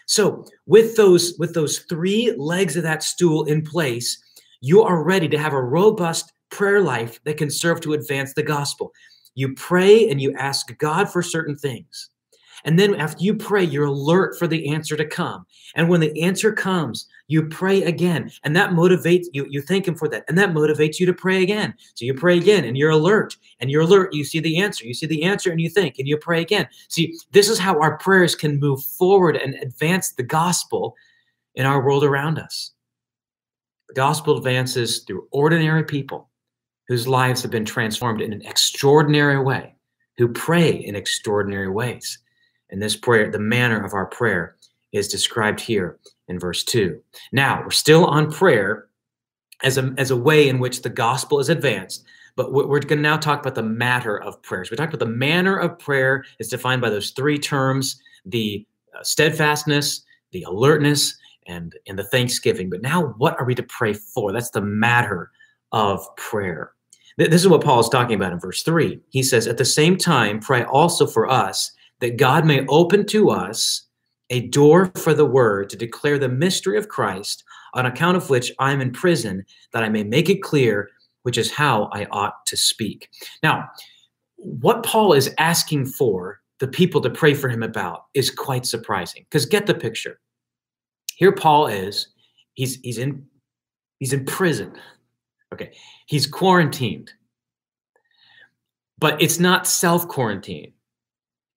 So 0.05 0.45
with 0.65 0.95
those, 0.97 1.35
with 1.39 1.53
those 1.53 1.79
three 1.79 2.33
legs 2.37 2.75
of 2.75 2.83
that 2.83 3.03
stool 3.03 3.45
in 3.45 3.61
place, 3.61 4.21
you 4.61 4.81
are 4.83 5.03
ready 5.03 5.27
to 5.29 5.37
have 5.37 5.53
a 5.53 5.61
robust 5.61 6.31
prayer 6.49 6.81
life 6.81 7.19
that 7.23 7.37
can 7.37 7.49
serve 7.49 7.81
to 7.81 7.93
advance 7.93 8.33
the 8.33 8.43
gospel. 8.43 8.91
You 9.35 9.55
pray 9.55 10.09
and 10.09 10.21
you 10.21 10.33
ask 10.35 10.77
God 10.77 11.09
for 11.09 11.23
certain 11.23 11.55
things. 11.55 12.09
And 12.65 12.79
then 12.79 12.95
after 12.95 13.23
you 13.23 13.35
pray, 13.35 13.63
you're 13.63 13.85
alert 13.85 14.37
for 14.37 14.47
the 14.47 14.69
answer 14.69 14.95
to 14.95 15.05
come. 15.05 15.45
And 15.75 15.89
when 15.89 15.99
the 15.99 16.21
answer 16.21 16.51
comes, 16.51 17.07
you 17.27 17.47
pray 17.47 17.83
again. 17.83 18.31
And 18.43 18.55
that 18.55 18.71
motivates 18.71 19.25
you. 19.33 19.45
You 19.49 19.61
thank 19.61 19.87
him 19.87 19.95
for 19.95 20.07
that. 20.09 20.23
And 20.27 20.37
that 20.37 20.53
motivates 20.53 20.99
you 20.99 21.05
to 21.05 21.13
pray 21.13 21.43
again. 21.43 21.73
So 21.95 22.05
you 22.05 22.13
pray 22.13 22.37
again 22.37 22.63
and 22.63 22.77
you're 22.77 22.91
alert. 22.91 23.35
And 23.59 23.69
you're 23.69 23.81
alert. 23.81 24.13
You 24.13 24.23
see 24.23 24.39
the 24.39 24.59
answer. 24.59 24.85
You 24.85 24.93
see 24.93 25.07
the 25.07 25.23
answer 25.23 25.51
and 25.51 25.59
you 25.59 25.69
think 25.69 25.99
and 25.99 26.07
you 26.07 26.17
pray 26.17 26.41
again. 26.41 26.67
See, 26.87 27.17
this 27.31 27.49
is 27.49 27.59
how 27.59 27.79
our 27.79 27.97
prayers 27.97 28.35
can 28.35 28.59
move 28.59 28.83
forward 28.83 29.35
and 29.35 29.55
advance 29.55 30.11
the 30.11 30.23
gospel 30.23 30.95
in 31.55 31.65
our 31.65 31.85
world 31.85 32.03
around 32.03 32.39
us. 32.39 32.71
The 33.89 33.95
gospel 33.95 34.37
advances 34.37 34.99
through 34.99 35.27
ordinary 35.31 35.83
people 35.83 36.29
whose 36.87 37.07
lives 37.07 37.41
have 37.41 37.51
been 37.51 37.65
transformed 37.65 38.21
in 38.21 38.33
an 38.33 38.41
extraordinary 38.45 39.41
way, 39.41 39.75
who 40.17 40.27
pray 40.27 40.71
in 40.71 40.95
extraordinary 40.95 41.69
ways. 41.69 42.19
And 42.73 42.81
this 42.81 42.95
prayer, 42.95 43.29
the 43.29 43.37
manner 43.37 43.85
of 43.85 43.93
our 43.93 44.07
prayer, 44.07 44.55
is 44.91 45.07
described 45.07 45.59
here 45.59 45.99
in 46.27 46.39
verse 46.39 46.63
2. 46.63 46.99
Now, 47.31 47.61
we're 47.61 47.69
still 47.69 48.05
on 48.05 48.31
prayer 48.31 48.87
as 49.61 49.77
a, 49.77 49.93
as 49.99 50.09
a 50.09 50.17
way 50.17 50.49
in 50.49 50.57
which 50.57 50.81
the 50.81 50.89
gospel 50.89 51.39
is 51.39 51.49
advanced, 51.49 52.03
but 52.35 52.51
we're 52.51 52.79
going 52.79 52.87
to 52.87 52.95
now 52.95 53.17
talk 53.17 53.41
about 53.41 53.53
the 53.53 53.61
matter 53.61 54.19
of 54.19 54.41
prayers. 54.41 54.71
We 54.71 54.77
talked 54.77 54.91
about 54.91 55.05
the 55.05 55.11
manner 55.11 55.55
of 55.55 55.77
prayer 55.77 56.25
is 56.39 56.49
defined 56.49 56.81
by 56.81 56.89
those 56.89 57.11
three 57.11 57.37
terms 57.37 58.01
the 58.25 58.65
uh, 58.97 59.03
steadfastness, 59.03 60.03
the 60.31 60.41
alertness, 60.43 61.15
and, 61.45 61.75
and 61.87 61.99
the 61.99 62.05
thanksgiving. 62.05 62.71
But 62.71 62.81
now, 62.81 63.13
what 63.17 63.39
are 63.39 63.45
we 63.45 63.53
to 63.53 63.63
pray 63.63 63.93
for? 63.93 64.31
That's 64.31 64.49
the 64.49 64.61
matter 64.61 65.29
of 65.71 66.03
prayer. 66.15 66.71
This 67.17 67.41
is 67.41 67.47
what 67.47 67.63
Paul 67.63 67.81
is 67.81 67.89
talking 67.89 68.15
about 68.15 68.33
in 68.33 68.39
verse 68.39 68.63
3. 68.63 68.99
He 69.09 69.21
says, 69.21 69.45
At 69.45 69.59
the 69.59 69.65
same 69.65 69.95
time, 69.95 70.39
pray 70.39 70.63
also 70.63 71.05
for 71.05 71.29
us 71.29 71.71
that 72.03 72.17
God 72.17 72.45
may 72.45 72.65
open 72.67 73.05
to 73.05 73.29
us 73.29 73.83
a 74.29 74.49
door 74.49 74.91
for 74.97 75.13
the 75.13 75.23
word 75.23 75.69
to 75.69 75.77
declare 75.77 76.19
the 76.19 76.27
mystery 76.27 76.77
of 76.77 76.89
Christ, 76.89 77.45
on 77.75 77.85
account 77.85 78.17
of 78.17 78.29
which 78.29 78.51
I'm 78.59 78.81
in 78.81 78.91
prison, 78.91 79.45
that 79.71 79.83
I 79.83 79.89
may 79.89 80.03
make 80.03 80.29
it 80.29 80.43
clear, 80.43 80.89
which 81.21 81.37
is 81.37 81.49
how 81.49 81.89
I 81.93 82.03
ought 82.11 82.45
to 82.47 82.57
speak. 82.57 83.07
Now, 83.41 83.69
what 84.35 84.83
Paul 84.83 85.13
is 85.13 85.33
asking 85.37 85.85
for 85.85 86.41
the 86.59 86.67
people 86.67 86.99
to 86.99 87.09
pray 87.09 87.33
for 87.33 87.47
him 87.47 87.63
about 87.63 88.07
is 88.13 88.29
quite 88.29 88.65
surprising. 88.65 89.25
Because 89.29 89.45
get 89.45 89.65
the 89.65 89.73
picture. 89.73 90.19
Here 91.15 91.31
Paul 91.31 91.67
is, 91.67 92.09
he's 92.55 92.81
he's 92.81 92.97
in 92.97 93.25
he's 93.99 94.11
in 94.11 94.25
prison. 94.25 94.73
Okay, 95.53 95.71
he's 96.07 96.27
quarantined. 96.27 97.13
But 98.99 99.21
it's 99.21 99.39
not 99.39 99.67
self-quarantine 99.67 100.73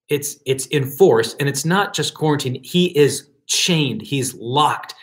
it's 0.09 0.37
it's 0.47 0.69
enforced 0.71 1.37
and 1.41 1.49
it's 1.49 1.65
not 1.65 1.95
just 1.95 2.15
quarantine 2.15 2.63
he 2.63 2.97
is 2.97 3.29
chained. 3.47 4.03
He's 4.03 4.35
locked. 4.35 4.95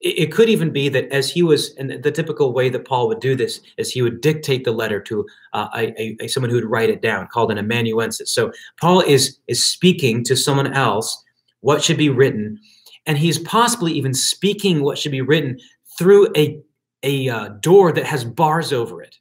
It, 0.00 0.18
it, 0.18 0.32
could 0.32 0.48
even 0.48 0.70
be 0.70 0.88
that 0.90 1.10
as 1.10 1.30
he 1.30 1.42
was 1.42 1.74
and 1.76 2.02
the 2.02 2.10
typical 2.10 2.52
way 2.52 2.68
that 2.68 2.84
paul 2.84 3.08
would 3.08 3.20
do 3.20 3.34
this 3.34 3.60
is 3.78 3.90
he 3.90 4.02
would 4.02 4.20
dictate 4.20 4.64
the 4.64 4.72
letter 4.72 5.00
to 5.00 5.26
uh, 5.52 5.68
a, 5.74 6.16
a, 6.22 6.28
someone 6.28 6.50
who 6.50 6.56
would 6.56 6.70
write 6.70 6.90
it 6.90 7.02
down 7.02 7.26
called 7.28 7.50
an 7.50 7.58
amanuensis. 7.58 8.30
So 8.30 8.52
paul 8.80 9.00
is 9.00 9.38
is 9.46 9.64
speaking 9.64 10.24
to 10.24 10.36
someone 10.36 10.72
else 10.72 11.22
what 11.60 11.82
should 11.82 11.96
be 11.96 12.10
written 12.10 12.58
and 13.06 13.16
he's 13.16 13.38
possibly 13.38 13.92
even 13.92 14.12
speaking 14.12 14.82
what 14.82 14.98
should 14.98 15.12
be 15.12 15.22
written 15.22 15.58
through 15.98 16.28
a 16.36 16.60
a 17.02 17.28
uh, 17.28 17.48
door 17.60 17.92
that 17.92 18.04
has 18.04 18.24
bars 18.24 18.72
over 18.72 19.02
it. 19.02 19.16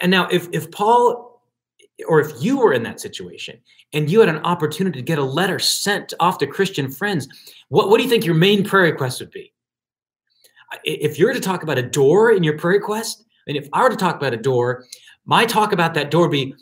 And 0.00 0.10
now 0.10 0.28
if 0.28 0.48
if 0.52 0.70
paul 0.70 1.33
or 2.08 2.20
if 2.20 2.42
you 2.42 2.58
were 2.58 2.72
in 2.72 2.82
that 2.82 3.00
situation 3.00 3.58
and 3.92 4.10
you 4.10 4.20
had 4.20 4.28
an 4.28 4.38
opportunity 4.38 4.98
to 4.98 5.04
get 5.04 5.18
a 5.18 5.24
letter 5.24 5.58
sent 5.58 6.12
off 6.20 6.38
to 6.38 6.46
Christian 6.46 6.90
friends, 6.90 7.28
what, 7.68 7.88
what 7.88 7.98
do 7.98 8.04
you 8.04 8.10
think 8.10 8.24
your 8.24 8.34
main 8.34 8.64
prayer 8.64 8.90
request 8.90 9.20
would 9.20 9.30
be? 9.30 9.52
If 10.84 11.18
you're 11.18 11.32
to 11.32 11.40
talk 11.40 11.62
about 11.62 11.78
a 11.78 11.82
door 11.82 12.32
in 12.32 12.42
your 12.42 12.58
prayer 12.58 12.78
request, 12.78 13.24
and 13.46 13.56
if 13.56 13.68
I 13.72 13.82
were 13.82 13.90
to 13.90 13.96
talk 13.96 14.16
about 14.16 14.34
a 14.34 14.38
door, 14.38 14.84
my 15.24 15.44
talk 15.44 15.72
about 15.72 15.94
that 15.94 16.10
door 16.10 16.22
would 16.22 16.32
be 16.32 16.54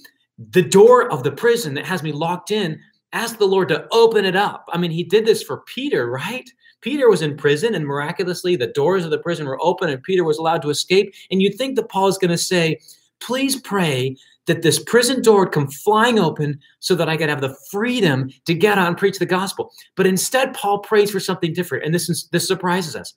the 0.51 0.62
door 0.62 1.11
of 1.11 1.23
the 1.23 1.33
prison 1.33 1.75
that 1.75 1.87
has 1.87 2.03
me 2.03 2.12
locked 2.12 2.51
in. 2.51 2.79
Ask 3.12 3.38
the 3.38 3.47
Lord 3.47 3.68
to 3.68 3.87
open 3.90 4.25
it 4.25 4.37
up. 4.37 4.68
I 4.73 4.79
mean, 4.79 4.90
he 4.90 5.05
did 5.05 5.25
this 5.25 5.42
for 5.42 5.59
Peter, 5.62 6.11
right? 6.11 6.49
Peter 6.81 7.09
was 7.09 7.23
in 7.23 7.37
prison, 7.37 7.75
and 7.75 7.87
miraculously, 7.87 8.57
the 8.57 8.66
doors 8.66 9.05
of 9.05 9.11
the 9.11 9.18
prison 9.18 9.47
were 9.47 9.62
open, 9.62 9.88
and 9.88 10.03
Peter 10.03 10.25
was 10.25 10.38
allowed 10.38 10.62
to 10.62 10.71
escape. 10.71 11.14
And 11.31 11.40
you'd 11.40 11.55
think 11.55 11.77
that 11.77 11.88
Paul 11.88 12.09
is 12.09 12.18
going 12.18 12.31
to 12.31 12.38
say, 12.38 12.81
Please 13.21 13.61
pray 13.61 14.16
that 14.46 14.62
this 14.62 14.83
prison 14.83 15.22
door 15.22 15.40
would 15.40 15.52
come 15.52 15.68
flying 15.68 16.18
open 16.18 16.59
so 16.81 16.94
that 16.94 17.09
I 17.09 17.16
could 17.16 17.28
have 17.28 17.40
the 17.40 17.57
freedom 17.70 18.31
to 18.46 18.55
get 18.55 18.78
out 18.78 18.88
and 18.88 18.98
preach 18.98 19.18
the 19.18 19.26
gospel. 19.26 19.72
But 19.96 20.07
instead, 20.07 20.55
Paul 20.55 20.81
prays 20.81 21.11
for 21.11 21.20
something 21.20 21.52
different. 21.52 21.85
And 21.85 21.94
this, 21.94 22.09
is, 22.09 22.28
this 22.33 22.46
surprises 22.46 22.96
us. 22.96 23.14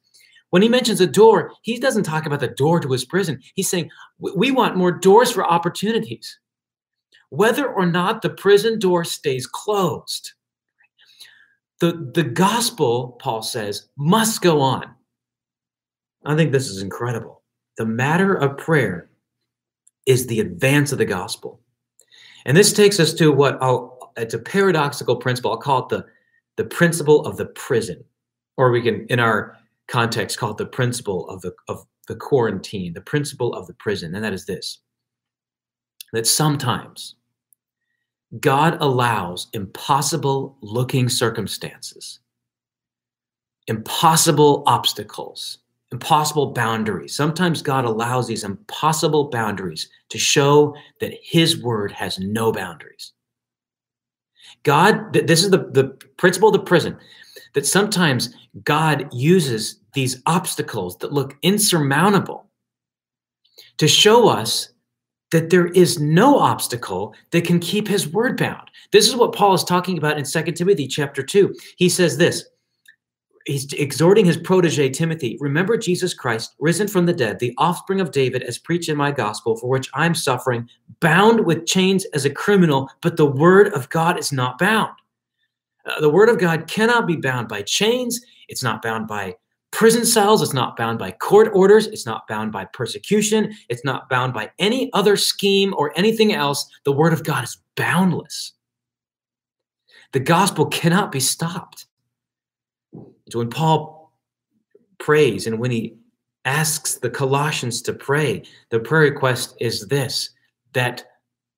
When 0.52 0.62
he 0.62 0.70
mentions 0.70 1.02
a 1.02 1.08
door, 1.08 1.52
he 1.64 1.80
doesn't 1.80 2.04
talk 2.04 2.26
about 2.26 2.40
the 2.40 2.48
door 2.48 2.80
to 2.80 2.92
his 2.92 3.04
prison. 3.04 3.42
He's 3.56 3.68
saying, 3.68 3.90
we 4.20 4.52
want 4.52 4.78
more 4.78 4.92
doors 4.92 5.32
for 5.32 5.46
opportunities. 5.46 6.40
Whether 7.30 7.68
or 7.68 7.86
not 7.86 8.22
the 8.22 8.30
prison 8.30 8.80
door 8.80 9.04
stays 9.04 9.48
closed, 9.48 10.34
the, 11.82 12.12
the 12.14 12.24
gospel, 12.24 13.18
Paul 13.20 13.42
says, 13.42 13.90
must 13.98 14.42
go 14.42 14.62
on. 14.62 14.86
I 16.24 16.36
think 16.36 16.52
this 16.52 16.70
is 16.70 16.82
incredible. 16.82 17.42
The 17.78 17.86
matter 17.86 18.34
of 18.34 18.58
prayer 18.58 19.10
is 20.06 20.28
the 20.28 20.40
advance 20.40 20.92
of 20.92 20.98
the 20.98 21.06
gospel. 21.06 21.62
And 22.46 22.56
this 22.56 22.74
takes 22.74 23.00
us 23.00 23.14
to 23.16 23.32
what 23.32 23.58
I'll, 23.62 24.14
it's 24.18 24.34
a 24.34 24.40
paradoxical 24.40 25.16
principle. 25.16 25.52
I'll 25.52 25.58
call 25.58 25.84
it 25.84 25.90
the, 25.90 26.06
the 26.58 26.66
principle 26.66 27.26
of 27.26 27.38
the 27.38 27.48
prison, 27.48 28.04
or 28.58 28.72
we 28.72 28.82
can, 28.82 29.06
in 29.08 29.20
our 29.20 29.58
context, 29.88 30.38
call 30.38 30.52
it 30.52 30.58
the 30.58 30.66
principle 30.66 31.28
of 31.30 31.42
the, 31.42 31.54
of 31.68 31.86
the 32.08 32.16
quarantine, 32.16 32.94
the 32.94 33.02
principle 33.02 33.54
of 33.54 33.68
the 33.68 33.74
prison. 33.74 34.14
And 34.16 34.24
that 34.24 34.34
is 34.34 34.46
this 34.46 34.80
that 36.14 36.28
sometimes 36.28 37.16
God 38.40 38.78
allows 38.80 39.48
impossible 39.54 40.58
looking 40.62 41.10
circumstances, 41.10 42.20
impossible 43.68 44.64
obstacles, 44.66 45.60
impossible 45.96 46.52
boundaries. 46.52 47.16
Sometimes 47.16 47.62
God 47.62 47.86
allows 47.86 48.28
these 48.28 48.44
impossible 48.44 49.30
boundaries 49.30 49.90
to 50.10 50.18
show 50.18 50.76
that 51.00 51.14
His 51.24 51.62
word 51.64 51.90
has 51.94 52.20
no 52.20 52.52
boundaries. 52.52 53.14
God, 54.64 55.14
this 55.14 55.42
is 55.42 55.52
the, 55.52 55.70
the 55.72 55.86
principle 56.18 56.50
of 56.50 56.54
the 56.54 56.60
prison, 56.60 56.98
that 57.54 57.66
sometimes 57.66 58.36
God 58.66 59.08
uses 59.14 59.80
these 59.94 60.22
obstacles 60.26 60.98
that 60.98 61.14
look 61.14 61.38
insurmountable 61.44 62.50
to 63.78 63.88
show 63.88 64.28
us 64.28 64.74
that 65.32 65.50
there 65.50 65.68
is 65.68 66.00
no 66.00 66.38
obstacle 66.38 67.16
that 67.32 67.46
can 67.46 67.60
keep 67.60 67.88
his 67.88 68.08
word 68.08 68.38
bound. 68.38 68.70
This 68.92 69.08
is 69.08 69.16
what 69.16 69.34
Paul 69.34 69.54
is 69.54 69.64
talking 69.64 69.98
about 69.98 70.18
in 70.18 70.26
2 70.26 70.52
Timothy 70.52 70.88
chapter 70.88 71.24
2. 71.24 71.56
He 71.78 71.88
says 71.88 72.18
this. 72.18 72.44
He's 73.46 73.72
exhorting 73.74 74.26
his 74.26 74.38
protege 74.38 74.90
Timothy, 74.90 75.38
remember 75.40 75.78
Jesus 75.78 76.16
Christ, 76.16 76.56
risen 76.60 76.88
from 76.88 77.06
the 77.06 77.14
dead, 77.14 77.38
the 77.38 77.54
offspring 77.60 78.02
of 78.02 78.12
David, 78.12 78.42
as 78.42 78.58
preached 78.58 78.90
in 78.90 78.98
my 78.98 79.12
gospel, 79.12 79.56
for 79.56 79.70
which 79.70 79.90
I'm 79.94 80.16
suffering, 80.16 80.68
bound 81.00 81.46
with 81.46 81.68
chains 81.68 82.06
as 82.06 82.26
a 82.26 82.32
criminal, 82.32 82.90
but 83.02 83.18
the 83.18 83.26
word 83.28 83.72
of 83.74 83.90
God 83.90 84.18
is 84.18 84.32
not 84.32 84.58
bound. 84.58 84.94
Uh, 85.86 86.02
the 86.02 86.10
word 86.10 86.30
of 86.30 86.40
God 86.40 86.68
cannot 86.68 87.06
be 87.06 87.16
bound 87.16 87.48
by 87.48 87.62
chains. 87.62 88.20
It's 88.48 88.64
not 88.64 88.82
bound 88.82 89.08
by 89.08 89.36
prison 89.70 90.06
cells. 90.06 90.42
It's 90.42 90.54
not 90.54 90.76
bound 90.76 90.98
by 90.98 91.12
court 91.12 91.50
orders. 91.54 91.86
It's 91.86 92.06
not 92.06 92.28
bound 92.28 92.52
by 92.52 92.66
persecution. 92.66 93.54
It's 93.70 93.86
not 93.86 94.10
bound 94.10 94.34
by 94.34 94.52
any 94.58 94.92
other 94.94 95.16
scheme 95.18 95.76
or 95.78 95.92
anything 95.96 96.34
else. 96.34 96.68
The 96.84 96.94
word 96.94 97.14
of 97.14 97.24
God 97.24 97.44
is 97.44 97.60
boundless. 97.76 98.54
The 100.14 100.20
gospel 100.20 100.66
cannot 100.66 101.12
be 101.12 101.20
stopped. 101.20 101.86
So 103.30 103.40
when 103.40 103.50
Paul 103.50 104.14
prays 105.00 105.48
and 105.48 105.60
when 105.60 105.72
he 105.72 105.98
asks 106.46 106.96
the 106.96 107.10
Colossians 107.10 107.82
to 107.84 107.94
pray, 107.94 108.44
the 108.70 108.80
prayer 108.80 109.12
request 109.12 109.56
is 109.60 109.88
this 109.88 110.30
that 110.74 111.06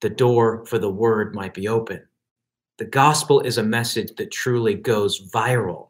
the 0.02 0.10
door 0.10 0.66
for 0.66 0.78
the 0.78 0.90
word 0.90 1.36
might 1.36 1.54
be 1.54 1.68
open. 1.68 2.02
The 2.78 2.86
gospel 2.86 3.42
is 3.42 3.58
a 3.58 3.64
message 3.64 4.16
that 4.18 4.32
truly 4.32 4.76
goes 4.76 5.30
viral. 5.32 5.90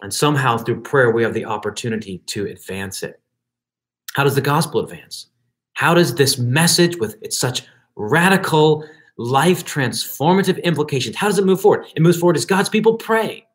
And 0.00 0.12
somehow 0.12 0.56
through 0.56 0.80
prayer, 0.80 1.10
we 1.10 1.22
have 1.22 1.34
the 1.34 1.44
opportunity 1.44 2.18
to 2.26 2.46
advance 2.46 3.02
it. 3.02 3.20
How 4.14 4.24
does 4.24 4.34
the 4.34 4.40
gospel 4.40 4.80
advance? 4.80 5.28
How 5.74 5.94
does 5.94 6.14
this 6.14 6.38
message 6.38 6.96
with 6.96 7.22
its 7.22 7.38
such 7.38 7.62
radical, 7.96 8.84
life 9.18 9.64
transformative 9.64 10.62
implications, 10.64 11.16
how 11.16 11.28
does 11.28 11.38
it 11.38 11.44
move 11.44 11.60
forward? 11.60 11.86
It 11.94 12.02
moves 12.02 12.18
forward 12.18 12.36
as 12.36 12.46
God's 12.46 12.68
people 12.68 12.94
pray. 12.94 13.46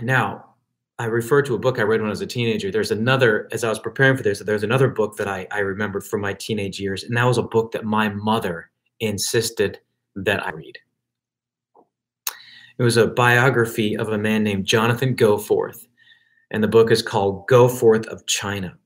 Now, 0.00 0.54
I 0.98 1.04
refer 1.06 1.42
to 1.42 1.54
a 1.54 1.58
book 1.58 1.78
I 1.78 1.82
read 1.82 2.00
when 2.00 2.08
I 2.08 2.10
was 2.10 2.22
a 2.22 2.26
teenager. 2.26 2.70
There's 2.70 2.90
another, 2.90 3.48
as 3.52 3.64
I 3.64 3.68
was 3.68 3.78
preparing 3.78 4.16
for 4.16 4.22
this, 4.22 4.38
there's 4.38 4.62
another 4.62 4.88
book 4.88 5.16
that 5.16 5.28
I, 5.28 5.46
I 5.50 5.58
remembered 5.58 6.04
from 6.04 6.22
my 6.22 6.32
teenage 6.32 6.80
years, 6.80 7.04
and 7.04 7.16
that 7.16 7.24
was 7.24 7.38
a 7.38 7.42
book 7.42 7.72
that 7.72 7.84
my 7.84 8.08
mother 8.08 8.70
insisted 9.00 9.78
that 10.14 10.44
I 10.46 10.50
read. 10.50 10.78
It 12.78 12.82
was 12.82 12.96
a 12.96 13.06
biography 13.06 13.96
of 13.96 14.08
a 14.08 14.18
man 14.18 14.42
named 14.42 14.66
Jonathan 14.66 15.14
Goforth, 15.14 15.86
and 16.50 16.62
the 16.62 16.68
book 16.68 16.90
is 16.90 17.02
called 17.02 17.46
Goforth 17.46 18.06
of 18.06 18.26
China. 18.26 18.76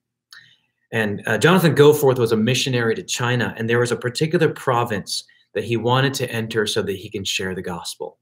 And 0.93 1.23
uh, 1.27 1.39
Jonathan 1.39 1.77
Goforth 1.77 2.19
was 2.19 2.33
a 2.33 2.37
missionary 2.37 2.97
to 2.97 3.03
China, 3.05 3.55
and 3.57 3.71
there 3.71 3.79
was 3.79 3.93
a 3.93 3.97
particular 3.97 4.49
province 4.49 5.25
that 5.55 5.65
he 5.65 5.77
wanted 5.77 6.15
to 6.15 6.31
enter 6.31 6.67
so 6.67 6.83
that 6.83 6.97
he 6.97 7.09
can 7.09 7.25
share 7.25 7.55
the 7.55 7.63
gospel. 7.63 8.19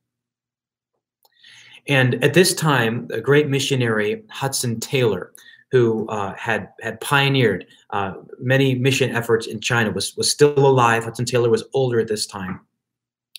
And 1.89 2.23
at 2.23 2.35
this 2.35 2.55
time, 2.55 3.09
a 3.11 3.21
great 3.21 3.49
missionary, 3.49 4.23
Hudson 4.31 4.79
Taylor, 4.79 5.33
who 5.71 6.07
uh, 6.09 6.35
had 6.37 6.69
had 6.81 7.01
pioneered 7.01 7.67
uh, 7.91 8.15
many 8.39 8.75
mission 8.75 9.15
efforts 9.15 9.47
in 9.47 9.61
China, 9.61 9.91
was 9.91 10.15
was 10.17 10.31
still 10.31 10.59
alive. 10.59 11.05
Hudson 11.05 11.25
Taylor 11.25 11.51
was 11.51 11.65
older 11.73 11.99
at 12.01 12.09
this 12.09 12.27
time, 12.27 12.61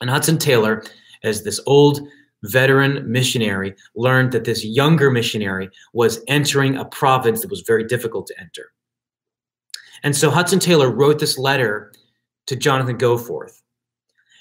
and 0.02 0.10
Hudson 0.10 0.38
Taylor, 0.38 0.84
as 1.24 1.44
this 1.44 1.60
old 1.66 2.02
veteran 2.44 3.12
missionary 3.12 3.76
learned 3.96 4.32
that 4.32 4.46
this 4.46 4.64
younger 4.64 5.12
missionary 5.12 5.70
was 5.94 6.22
entering 6.28 6.78
a 6.78 6.86
province 6.86 7.42
that 7.42 7.50
was 7.50 7.62
very 7.62 7.84
difficult 7.84 8.28
to 8.28 8.40
enter. 8.40 8.72
And 10.04 10.16
so 10.16 10.32
Hudson 10.32 10.60
Taylor 10.60 10.90
wrote 10.90 11.20
this 11.20 11.38
letter 11.38 11.92
to 12.48 12.56
Jonathan 12.56 12.98
Goforth. 12.98 13.62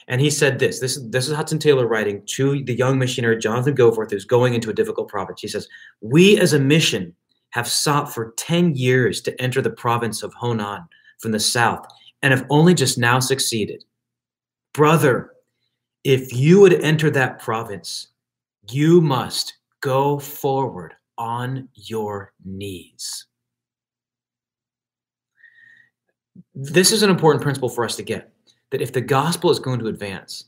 And 0.08 0.22
he 0.22 0.30
said 0.30 0.58
this, 0.58 0.80
this, 0.80 0.98
this 1.10 1.28
is 1.28 1.34
Hudson 1.34 1.58
Taylor 1.58 1.86
writing 1.86 2.22
to 2.26 2.64
the 2.64 2.74
young 2.74 2.98
missionary 2.98 3.38
Jonathan 3.38 3.76
Goforth 3.76 4.10
who's 4.10 4.24
going 4.24 4.54
into 4.54 4.70
a 4.70 4.74
difficult 4.74 5.08
province. 5.08 5.40
He 5.42 5.48
says, 5.48 5.68
we 6.00 6.38
as 6.40 6.54
a 6.54 6.58
mission 6.58 7.14
have 7.50 7.68
sought 7.68 8.12
for 8.12 8.32
10 8.38 8.74
years 8.74 9.20
to 9.22 9.40
enter 9.40 9.60
the 9.60 9.70
province 9.70 10.22
of 10.22 10.32
Honan 10.32 10.86
from 11.18 11.32
the 11.32 11.40
south 11.40 11.86
and 12.22 12.32
have 12.32 12.46
only 12.48 12.72
just 12.74 12.96
now 12.96 13.20
succeeded. 13.20 13.84
Brother, 14.72 15.32
if 16.04 16.32
you 16.32 16.60
would 16.60 16.74
enter 16.74 17.10
that 17.10 17.38
province, 17.38 18.08
you 18.70 19.02
must 19.02 19.58
go 19.80 20.18
forward 20.18 20.94
on 21.18 21.68
your 21.74 22.32
knees. 22.44 23.26
This 26.54 26.92
is 26.92 27.02
an 27.02 27.10
important 27.10 27.42
principle 27.42 27.68
for 27.68 27.84
us 27.84 27.96
to 27.96 28.02
get 28.02 28.32
that 28.70 28.83
if 28.83 28.92
the 28.92 29.00
gospel 29.00 29.50
is 29.50 29.59
going 29.59 29.78
to 29.81 29.88
advance, 29.88 30.44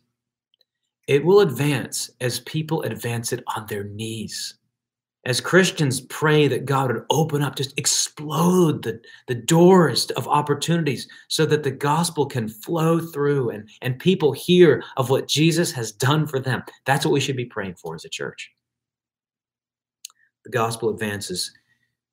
it 1.06 1.24
will 1.24 1.40
advance 1.40 2.10
as 2.20 2.40
people 2.40 2.82
advance 2.82 3.32
it 3.32 3.42
on 3.56 3.66
their 3.66 3.84
knees 3.84 4.58
as 5.26 5.40
Christians 5.40 6.00
pray 6.00 6.48
that 6.48 6.64
God 6.64 6.90
would 6.90 7.04
open 7.10 7.42
up, 7.42 7.54
just 7.54 7.78
explode 7.78 8.82
the, 8.82 9.00
the 9.28 9.34
doors 9.34 10.10
of 10.12 10.26
opportunities 10.26 11.08
so 11.28 11.44
that 11.46 11.62
the 11.62 11.70
gospel 11.70 12.24
can 12.24 12.48
flow 12.48 12.98
through 12.98 13.50
and, 13.50 13.68
and 13.82 13.98
people 13.98 14.32
hear 14.32 14.82
of 14.96 15.10
what 15.10 15.28
Jesus 15.28 15.72
has 15.72 15.92
done 15.92 16.26
for 16.26 16.40
them. 16.40 16.62
That's 16.86 17.04
what 17.04 17.12
we 17.12 17.20
should 17.20 17.36
be 17.36 17.44
praying 17.44 17.74
for 17.74 17.94
as 17.94 18.06
a 18.06 18.08
church. 18.08 18.50
The 20.44 20.50
gospel 20.50 20.88
advances 20.88 21.52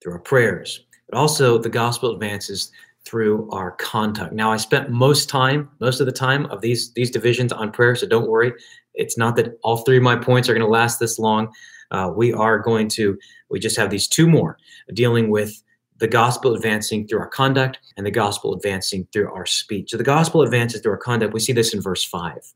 through 0.01 0.13
our 0.13 0.19
prayers, 0.19 0.85
but 1.09 1.17
also 1.17 1.57
the 1.57 1.69
gospel 1.69 2.13
advances 2.13 2.71
through 3.07 3.49
our 3.51 3.71
conduct. 3.71 4.33
Now, 4.33 4.51
I 4.51 4.57
spent 4.57 4.89
most 4.89 5.29
time, 5.29 5.69
most 5.79 5.99
of 6.01 6.05
the 6.05 6.11
time 6.11 6.45
of 6.47 6.61
these 6.61 6.91
these 6.93 7.09
divisions 7.09 7.53
on 7.53 7.71
prayer, 7.71 7.95
so 7.95 8.07
don't 8.07 8.27
worry. 8.27 8.53
It's 8.93 9.17
not 9.17 9.35
that 9.37 9.57
all 9.63 9.77
three 9.77 9.97
of 9.97 10.03
my 10.03 10.17
points 10.17 10.49
are 10.49 10.53
going 10.53 10.65
to 10.65 10.71
last 10.71 10.99
this 10.99 11.17
long. 11.17 11.53
Uh, 11.91 12.11
we 12.13 12.33
are 12.33 12.59
going 12.59 12.89
to, 12.89 13.17
we 13.49 13.59
just 13.59 13.77
have 13.77 13.89
these 13.89 14.07
two 14.07 14.27
more 14.27 14.57
dealing 14.93 15.29
with 15.29 15.63
the 15.99 16.07
gospel 16.07 16.53
advancing 16.53 17.07
through 17.07 17.19
our 17.19 17.29
conduct 17.29 17.79
and 17.95 18.05
the 18.05 18.11
gospel 18.11 18.53
advancing 18.53 19.07
through 19.13 19.31
our 19.31 19.45
speech. 19.45 19.91
So 19.91 19.97
the 19.97 20.03
gospel 20.03 20.41
advances 20.41 20.81
through 20.81 20.91
our 20.91 20.97
conduct. 20.97 21.33
We 21.33 21.39
see 21.39 21.53
this 21.53 21.73
in 21.73 21.81
verse 21.81 22.03
5. 22.03 22.53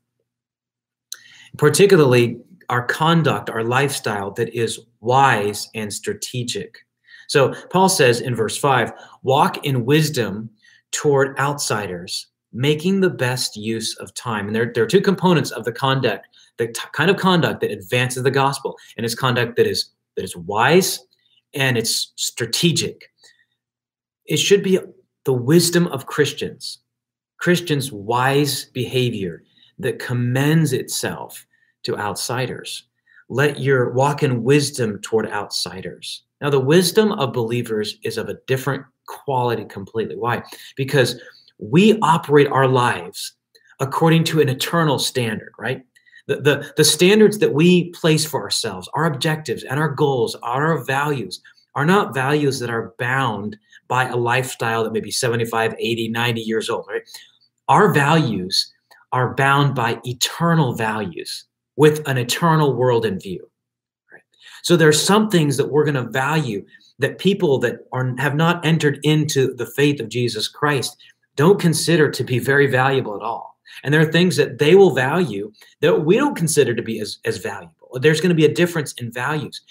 Particularly, 1.56 2.38
our 2.68 2.86
conduct, 2.86 3.50
our 3.50 3.64
lifestyle 3.64 4.30
that 4.32 4.54
is 4.54 4.80
wise 5.00 5.68
and 5.74 5.92
strategic. 5.92 6.81
So 7.32 7.54
Paul 7.70 7.88
says 7.88 8.20
in 8.20 8.34
verse 8.34 8.58
5 8.58 8.92
walk 9.22 9.64
in 9.64 9.86
wisdom 9.86 10.50
toward 10.90 11.38
outsiders, 11.38 12.26
making 12.52 13.00
the 13.00 13.08
best 13.08 13.56
use 13.56 13.96
of 13.96 14.12
time. 14.12 14.48
And 14.48 14.54
there, 14.54 14.70
there 14.74 14.84
are 14.84 14.86
two 14.86 15.00
components 15.00 15.50
of 15.50 15.64
the 15.64 15.72
conduct 15.72 16.28
the 16.58 16.66
t- 16.66 16.80
kind 16.92 17.10
of 17.10 17.16
conduct 17.16 17.62
that 17.62 17.70
advances 17.70 18.22
the 18.22 18.30
gospel 18.30 18.76
and 18.98 19.06
it's 19.06 19.14
conduct 19.14 19.56
that 19.56 19.66
is 19.66 19.92
that 20.14 20.24
is 20.24 20.36
wise 20.36 21.00
and 21.54 21.78
it's 21.78 22.12
strategic. 22.16 23.10
It 24.26 24.36
should 24.36 24.62
be 24.62 24.78
the 25.24 25.32
wisdom 25.32 25.86
of 25.86 26.04
christians 26.04 26.80
christians 27.38 27.90
wise 27.90 28.66
behavior 28.74 29.42
that 29.78 29.98
commends 29.98 30.74
itself 30.74 31.46
to 31.84 31.96
outsiders. 31.96 32.88
Let 33.30 33.58
your 33.58 33.92
walk 33.92 34.22
in 34.22 34.44
wisdom 34.44 35.00
toward 35.00 35.30
outsiders 35.30 36.24
now 36.42 36.50
the 36.50 36.60
wisdom 36.60 37.12
of 37.12 37.32
believers 37.32 37.96
is 38.02 38.18
of 38.18 38.28
a 38.28 38.36
different 38.46 38.84
quality 39.06 39.64
completely 39.64 40.16
why 40.16 40.42
because 40.76 41.20
we 41.58 41.98
operate 42.00 42.48
our 42.48 42.68
lives 42.68 43.32
according 43.80 44.24
to 44.24 44.40
an 44.40 44.48
eternal 44.48 44.98
standard 44.98 45.52
right 45.58 45.82
The, 46.26 46.36
the, 46.36 46.72
the 46.76 46.84
standards 46.84 47.38
that 47.38 47.52
we 47.52 47.90
place 47.90 48.24
for 48.24 48.42
ourselves, 48.42 48.88
our 48.94 49.06
objectives 49.06 49.64
and 49.64 49.80
our 49.80 49.88
goals, 49.88 50.36
our 50.42 50.84
values, 50.84 51.42
are 51.74 51.84
not 51.84 52.14
values 52.14 52.58
that 52.60 52.70
are 52.70 52.94
bound 52.98 53.56
by 53.88 54.08
a 54.08 54.16
lifestyle 54.16 54.84
that 54.84 54.92
may 54.92 55.00
be 55.00 55.10
75, 55.10 55.74
80, 55.78 56.08
90 56.08 56.40
years 56.40 56.70
old, 56.70 56.86
right? 56.88 57.02
Our 57.68 57.92
values 57.92 58.72
are 59.10 59.34
bound 59.34 59.74
by 59.74 60.00
eternal 60.04 60.74
values 60.74 61.46
with 61.76 62.06
an 62.06 62.18
eternal 62.18 62.74
world 62.74 63.04
in 63.04 63.18
view. 63.18 63.50
Right? 64.70 64.76
there 64.76 64.88
are 64.88 64.92
some 64.92 65.28
things 65.28 65.56
that 65.56 65.70
we're 65.70 65.84
going 65.84 65.94
to 65.94 66.10
value 66.10 66.64
that 66.98 67.18
people 67.18 67.58
that 67.58 67.86
are 67.92 68.14
have 68.18 68.34
not 68.34 68.64
entered 68.64 69.00
into 69.02 69.54
the 69.54 69.66
faith 69.66 70.00
of 70.00 70.08
Jesus 70.08 70.48
Christ 70.48 70.96
don't 71.36 71.60
consider 71.60 72.10
to 72.10 72.24
be 72.24 72.38
very 72.38 72.66
valuable 72.66 73.16
at 73.16 73.22
all. 73.22 73.58
And 73.82 73.92
there 73.92 74.00
are 74.00 74.12
things 74.12 74.36
that 74.36 74.58
they 74.58 74.74
will 74.74 74.94
value 74.94 75.52
that 75.80 76.04
we 76.04 76.16
don't 76.16 76.36
consider 76.36 76.74
to 76.74 76.82
be 76.82 77.00
as, 77.00 77.18
as 77.24 77.38
valuable. 77.38 77.74
There's 77.94 78.20
going 78.20 78.30
to 78.30 78.34
be 78.34 78.44
a 78.44 78.54
difference 78.54 78.92
in 78.94 79.10
values. 79.10 79.62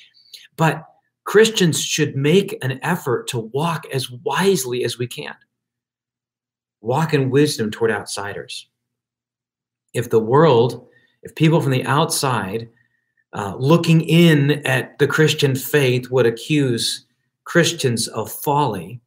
But 0.57 0.83
Christians 1.23 1.79
should 1.79 2.15
make 2.15 2.57
an 2.63 2.79
effort 2.83 3.27
to 3.29 3.39
walk 3.39 3.85
as 3.93 4.09
wisely 4.09 4.83
as 4.83 4.97
we 4.97 5.07
can. 5.07 5.35
Walk 6.81 7.13
in 7.13 7.29
wisdom 7.29 7.69
toward 7.69 7.91
outsiders. 7.91 8.67
If 9.93 10.09
the 10.09 10.19
world, 10.19 10.87
if 11.21 11.35
people 11.35 11.61
from 11.61 11.71
the 11.71 11.85
outside 11.85 12.69
uh, 13.33 13.55
looking 13.57 14.01
in 14.01 14.65
at 14.65 14.97
the 14.99 15.07
Christian 15.07 15.55
faith 15.55 16.09
would 16.11 16.25
accuse 16.25 17.05
Christians 17.45 18.07
of 18.09 18.31
folly, 18.31 19.01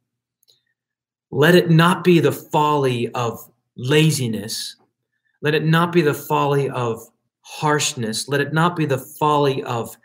let 1.31 1.55
it 1.55 1.69
not 1.69 2.03
be 2.03 2.19
the 2.19 2.31
folly 2.31 3.09
of 3.13 3.39
laziness. 3.75 4.75
Let 5.41 5.53
it 5.53 5.65
not 5.65 5.91
be 5.91 6.01
the 6.01 6.13
folly 6.13 6.69
of 6.69 7.07
harshness. 7.41 8.27
Let 8.27 8.41
it 8.41 8.53
not 8.53 8.75
be 8.75 8.85
the 8.85 8.97
folly 8.97 9.63
of 9.63 9.95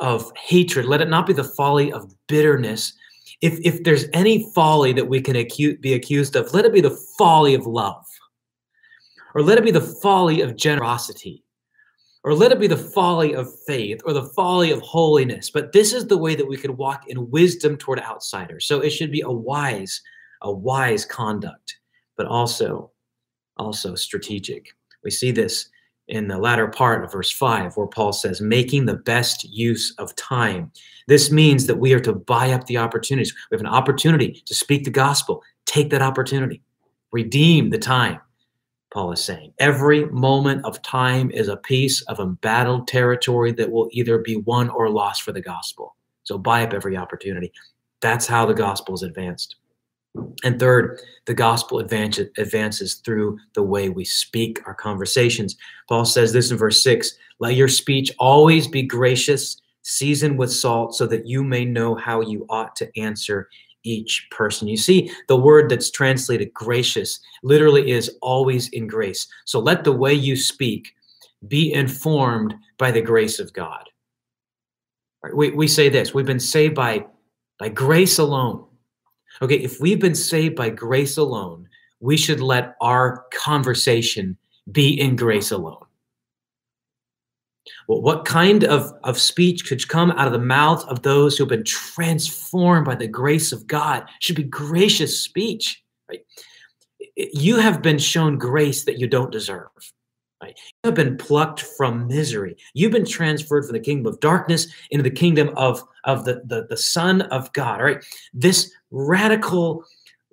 of 0.00 0.32
hatred. 0.36 0.86
Let 0.86 1.00
it 1.00 1.08
not 1.08 1.26
be 1.26 1.32
the 1.32 1.44
folly 1.44 1.92
of 1.92 2.12
bitterness. 2.26 2.92
If, 3.40 3.58
if 3.60 3.84
there's 3.84 4.06
any 4.12 4.50
folly 4.52 4.92
that 4.94 5.08
we 5.08 5.20
can 5.20 5.36
acu- 5.36 5.80
be 5.80 5.92
accused 5.92 6.34
of, 6.34 6.52
let 6.52 6.64
it 6.64 6.72
be 6.72 6.80
the 6.80 6.98
folly 7.18 7.54
of 7.54 7.66
love, 7.66 8.04
or 9.34 9.42
let 9.42 9.58
it 9.58 9.64
be 9.64 9.70
the 9.70 9.80
folly 9.80 10.40
of 10.40 10.56
generosity, 10.56 11.43
or 12.24 12.34
let 12.34 12.50
it 12.50 12.58
be 12.58 12.66
the 12.66 12.76
folly 12.76 13.34
of 13.34 13.54
faith, 13.66 14.00
or 14.06 14.14
the 14.14 14.30
folly 14.30 14.70
of 14.70 14.80
holiness. 14.80 15.50
But 15.50 15.72
this 15.72 15.92
is 15.92 16.06
the 16.06 16.16
way 16.16 16.34
that 16.34 16.48
we 16.48 16.56
could 16.56 16.70
walk 16.70 17.04
in 17.06 17.30
wisdom 17.30 17.76
toward 17.76 18.00
outsiders. 18.00 18.64
So 18.64 18.80
it 18.80 18.90
should 18.90 19.12
be 19.12 19.20
a 19.20 19.30
wise, 19.30 20.00
a 20.40 20.50
wise 20.50 21.04
conduct, 21.04 21.76
but 22.16 22.26
also, 22.26 22.90
also 23.58 23.94
strategic. 23.94 24.74
We 25.04 25.10
see 25.10 25.32
this 25.32 25.68
in 26.08 26.26
the 26.28 26.38
latter 26.38 26.66
part 26.68 27.04
of 27.04 27.12
verse 27.12 27.30
5, 27.30 27.76
where 27.76 27.86
Paul 27.86 28.12
says, 28.12 28.40
making 28.40 28.86
the 28.86 28.96
best 28.96 29.44
use 29.44 29.94
of 29.98 30.14
time. 30.16 30.72
This 31.08 31.30
means 31.30 31.66
that 31.66 31.78
we 31.78 31.92
are 31.92 32.00
to 32.00 32.14
buy 32.14 32.52
up 32.52 32.66
the 32.66 32.78
opportunities. 32.78 33.34
We 33.50 33.54
have 33.54 33.60
an 33.60 33.66
opportunity 33.66 34.42
to 34.46 34.54
speak 34.54 34.84
the 34.84 34.90
gospel. 34.90 35.42
Take 35.66 35.90
that 35.90 36.02
opportunity, 36.02 36.62
redeem 37.12 37.70
the 37.70 37.78
time. 37.78 38.20
Paul 38.94 39.10
is 39.10 39.22
saying 39.22 39.52
every 39.58 40.06
moment 40.06 40.64
of 40.64 40.80
time 40.82 41.32
is 41.32 41.48
a 41.48 41.56
piece 41.56 42.00
of 42.02 42.20
embattled 42.20 42.86
territory 42.86 43.50
that 43.52 43.70
will 43.70 43.88
either 43.90 44.18
be 44.18 44.36
won 44.36 44.70
or 44.70 44.88
lost 44.88 45.22
for 45.22 45.32
the 45.32 45.40
gospel. 45.40 45.96
So 46.22 46.38
buy 46.38 46.62
up 46.62 46.72
every 46.72 46.96
opportunity. 46.96 47.52
That's 48.00 48.28
how 48.28 48.46
the 48.46 48.54
gospel 48.54 48.94
is 48.94 49.02
advanced. 49.02 49.56
And 50.44 50.60
third, 50.60 51.00
the 51.26 51.34
gospel 51.34 51.80
advances 51.80 52.94
through 52.94 53.38
the 53.54 53.64
way 53.64 53.88
we 53.88 54.04
speak 54.04 54.60
our 54.64 54.74
conversations. 54.74 55.56
Paul 55.88 56.04
says 56.04 56.32
this 56.32 56.52
in 56.52 56.56
verse 56.56 56.80
6 56.84 57.18
Let 57.40 57.56
your 57.56 57.66
speech 57.66 58.12
always 58.20 58.68
be 58.68 58.84
gracious, 58.84 59.60
seasoned 59.82 60.38
with 60.38 60.52
salt, 60.52 60.94
so 60.94 61.08
that 61.08 61.26
you 61.26 61.42
may 61.42 61.64
know 61.64 61.96
how 61.96 62.20
you 62.20 62.46
ought 62.48 62.76
to 62.76 62.96
answer 62.96 63.48
each 63.84 64.26
person. 64.30 64.68
You 64.68 64.76
see, 64.76 65.10
the 65.28 65.36
word 65.36 65.70
that's 65.70 65.90
translated 65.90 66.52
gracious 66.52 67.20
literally 67.42 67.90
is 67.90 68.10
always 68.22 68.68
in 68.68 68.86
grace. 68.86 69.26
So 69.44 69.60
let 69.60 69.84
the 69.84 69.92
way 69.92 70.12
you 70.12 70.36
speak 70.36 70.94
be 71.46 71.72
informed 71.72 72.54
by 72.78 72.90
the 72.90 73.02
grace 73.02 73.38
of 73.38 73.52
God. 73.52 73.88
We, 75.32 75.50
we 75.50 75.68
say 75.68 75.88
this 75.88 76.12
we've 76.12 76.26
been 76.26 76.40
saved 76.40 76.74
by, 76.74 77.06
by 77.58 77.68
grace 77.68 78.18
alone 78.18 78.66
Okay, 79.42 79.56
if 79.56 79.80
we've 79.80 80.00
been 80.00 80.14
saved 80.14 80.54
by 80.54 80.70
grace 80.70 81.16
alone, 81.16 81.68
we 82.00 82.16
should 82.16 82.40
let 82.40 82.76
our 82.80 83.24
conversation 83.32 84.36
be 84.70 84.98
in 84.98 85.16
grace 85.16 85.50
alone. 85.50 85.84
What 87.86 88.24
kind 88.24 88.64
of, 88.64 88.92
of 89.04 89.18
speech 89.18 89.66
could 89.66 89.86
come 89.88 90.10
out 90.12 90.26
of 90.26 90.32
the 90.32 90.38
mouth 90.38 90.84
of 90.86 91.02
those 91.02 91.36
who 91.36 91.44
have 91.44 91.50
been 91.50 91.64
transformed 91.64 92.86
by 92.86 92.94
the 92.94 93.08
grace 93.08 93.52
of 93.52 93.66
God? 93.66 94.08
should 94.20 94.36
be 94.36 94.44
gracious 94.44 95.20
speech. 95.20 95.82
Right? 96.08 96.24
You 97.16 97.56
have 97.58 97.82
been 97.82 97.98
shown 97.98 98.38
grace 98.38 98.84
that 98.84 98.98
you 98.98 99.06
don't 99.06 99.30
deserve. 99.30 99.68
Right? 100.42 100.58
You 100.82 100.88
have 100.88 100.94
been 100.94 101.16
plucked 101.16 101.60
from 101.60 102.06
misery. 102.06 102.56
You've 102.74 102.92
been 102.92 103.06
transferred 103.06 103.64
from 103.64 103.72
the 103.72 103.80
kingdom 103.80 104.12
of 104.12 104.20
darkness 104.20 104.66
into 104.90 105.02
the 105.02 105.10
kingdom 105.10 105.50
of, 105.56 105.82
of 106.04 106.24
the, 106.24 106.42
the, 106.44 106.66
the 106.68 106.76
Son 106.76 107.22
of 107.22 107.52
God. 107.52 107.80
All 107.80 107.86
right. 107.86 108.04
This 108.32 108.72
radical 108.90 109.84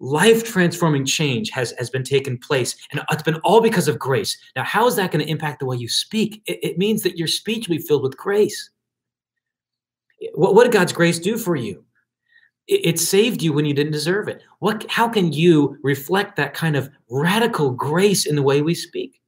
life 0.01 0.43
transforming 0.43 1.05
change 1.05 1.51
has, 1.51 1.73
has 1.77 1.89
been 1.89 2.03
taken 2.03 2.37
place 2.37 2.75
and 2.91 3.01
it's 3.11 3.23
been 3.23 3.35
all 3.43 3.61
because 3.61 3.87
of 3.87 3.99
grace. 3.99 4.35
Now 4.55 4.63
how 4.63 4.87
is 4.87 4.95
that 4.95 5.11
going 5.11 5.23
to 5.23 5.31
impact 5.31 5.59
the 5.59 5.65
way 5.65 5.77
you 5.77 5.87
speak? 5.87 6.41
It, 6.47 6.59
it, 6.63 6.77
means 6.77 7.03
that 7.03 7.17
your 7.17 7.27
speech 7.27 7.69
will 7.69 7.77
be 7.77 7.81
filled 7.83 8.01
with 8.01 8.17
grace. 8.17 8.71
What, 10.33 10.55
what 10.55 10.63
did 10.63 10.73
god's 10.73 10.91
grace 10.91 11.19
do 11.19 11.37
for 11.37 11.55
you? 11.55 11.85
It, 12.67 12.85
it 12.85 12.99
saved 12.99 13.43
you 13.43 13.53
when 13.53 13.65
you 13.65 13.75
didn't 13.75 13.93
deserve 13.93 14.27
it. 14.27 14.41
What 14.57 14.89
how 14.89 15.07
can 15.07 15.31
you 15.31 15.77
reflect 15.83 16.35
that 16.35 16.55
kind 16.55 16.75
of 16.75 16.89
radical 17.09 17.69
grace 17.69 18.25
in 18.25 18.35
the 18.35 18.41
way 18.41 18.61
we 18.61 18.73
speak? 18.73 19.21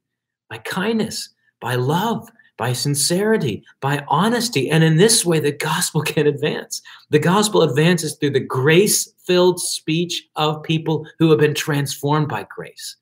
By 0.50 0.58
kindness 0.58 1.30
by 1.60 1.76
love 1.76 2.28
by 2.56 2.72
sincerity, 2.72 3.64
by 3.80 4.04
honesty. 4.08 4.70
And 4.70 4.84
in 4.84 4.96
this 4.96 5.24
way, 5.24 5.40
the 5.40 5.50
gospel 5.50 6.02
can 6.12 6.26
advance. 6.26 6.80
The 7.10 7.18
gospel 7.18 7.62
advances 7.62 8.14
through 8.16 8.30
the 8.30 8.40
grace 8.40 9.12
filled 9.26 9.60
speech 9.60 10.28
of 10.36 10.62
people 10.62 11.06
who 11.18 11.30
have 11.30 11.38
been 11.38 11.54
transformed 11.54 12.28
by 12.28 12.46
grace, 12.54 12.96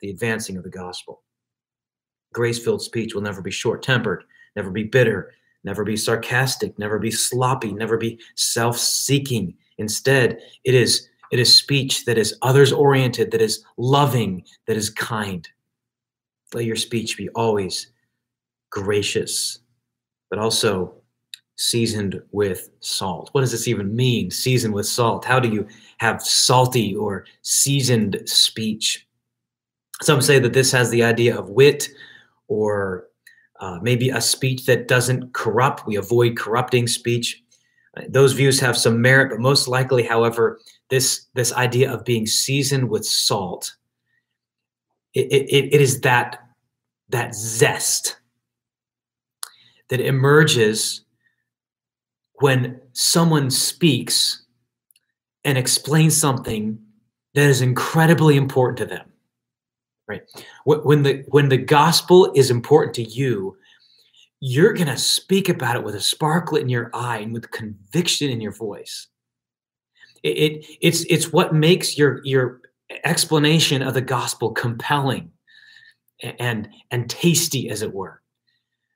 the 0.00 0.10
advancing 0.10 0.56
of 0.56 0.64
the 0.64 0.70
gospel. 0.70 1.22
Grace 2.32 2.58
filled 2.58 2.82
speech 2.82 3.14
will 3.14 3.22
never 3.22 3.42
be 3.42 3.50
short 3.50 3.82
tempered, 3.82 4.24
never 4.56 4.70
be 4.70 4.84
bitter, 4.84 5.32
never 5.64 5.84
be 5.84 5.96
sarcastic, 5.96 6.78
never 6.78 6.98
be 6.98 7.10
sloppy, 7.10 7.72
never 7.72 7.96
be 7.96 8.20
self 8.36 8.78
seeking. 8.78 9.54
Instead, 9.78 10.38
it 10.64 10.74
is, 10.74 11.08
it 11.32 11.38
is 11.38 11.54
speech 11.54 12.04
that 12.04 12.18
is 12.18 12.36
others 12.42 12.72
oriented, 12.72 13.30
that 13.30 13.42
is 13.42 13.64
loving, 13.76 14.44
that 14.66 14.76
is 14.76 14.90
kind. 14.90 15.48
Let 16.54 16.64
your 16.64 16.76
speech 16.76 17.16
be 17.16 17.28
always 17.30 17.92
gracious, 18.70 19.58
but 20.28 20.38
also 20.38 20.99
seasoned 21.60 22.22
with 22.32 22.70
salt. 22.80 23.28
What 23.32 23.42
does 23.42 23.52
this 23.52 23.68
even 23.68 23.94
mean, 23.94 24.30
seasoned 24.30 24.72
with 24.72 24.86
salt? 24.86 25.26
How 25.26 25.38
do 25.38 25.48
you 25.48 25.68
have 25.98 26.22
salty 26.22 26.96
or 26.96 27.26
seasoned 27.42 28.22
speech? 28.24 29.06
Some 30.00 30.22
say 30.22 30.38
that 30.38 30.54
this 30.54 30.72
has 30.72 30.88
the 30.88 31.02
idea 31.02 31.38
of 31.38 31.50
wit 31.50 31.90
or 32.48 33.08
uh, 33.60 33.78
maybe 33.82 34.08
a 34.08 34.22
speech 34.22 34.64
that 34.64 34.88
doesn't 34.88 35.34
corrupt. 35.34 35.86
We 35.86 35.96
avoid 35.96 36.38
corrupting 36.38 36.86
speech. 36.86 37.42
Those 38.08 38.32
views 38.32 38.58
have 38.60 38.78
some 38.78 39.02
merit, 39.02 39.28
but 39.28 39.40
most 39.40 39.68
likely, 39.68 40.02
however, 40.02 40.60
this, 40.88 41.26
this 41.34 41.52
idea 41.52 41.92
of 41.92 42.06
being 42.06 42.26
seasoned 42.26 42.88
with 42.88 43.04
salt, 43.04 43.76
it, 45.12 45.30
it, 45.30 45.74
it 45.74 45.80
is 45.82 46.00
that, 46.00 46.38
that 47.10 47.34
zest 47.34 48.16
that 49.90 50.00
emerges 50.00 51.02
when 52.40 52.80
someone 52.92 53.50
speaks 53.50 54.44
and 55.44 55.56
explains 55.56 56.16
something 56.16 56.78
that 57.34 57.48
is 57.48 57.62
incredibly 57.62 58.36
important 58.36 58.78
to 58.78 58.86
them 58.86 59.06
right? 60.08 60.22
When 60.64 61.04
the 61.04 61.24
when 61.28 61.48
the 61.50 61.56
gospel 61.56 62.32
is 62.34 62.50
important 62.50 62.94
to 62.96 63.04
you 63.04 63.56
you're 64.40 64.72
going 64.72 64.88
to 64.88 64.96
speak 64.96 65.48
about 65.48 65.76
it 65.76 65.84
with 65.84 65.94
a 65.94 66.00
sparkle 66.00 66.56
in 66.56 66.68
your 66.68 66.90
eye 66.94 67.18
and 67.18 67.32
with 67.32 67.50
conviction 67.50 68.30
in 68.30 68.40
your 68.40 68.52
voice. 68.52 69.06
It, 70.22 70.28
it 70.28 70.66
it's 70.80 71.02
it's 71.04 71.32
what 71.32 71.54
makes 71.54 71.96
your 71.96 72.20
your 72.24 72.62
explanation 73.04 73.82
of 73.82 73.94
the 73.94 74.00
gospel 74.00 74.50
compelling 74.50 75.30
and 76.38 76.68
and 76.90 77.08
tasty 77.08 77.70
as 77.70 77.82
it 77.82 77.94
were. 77.94 78.20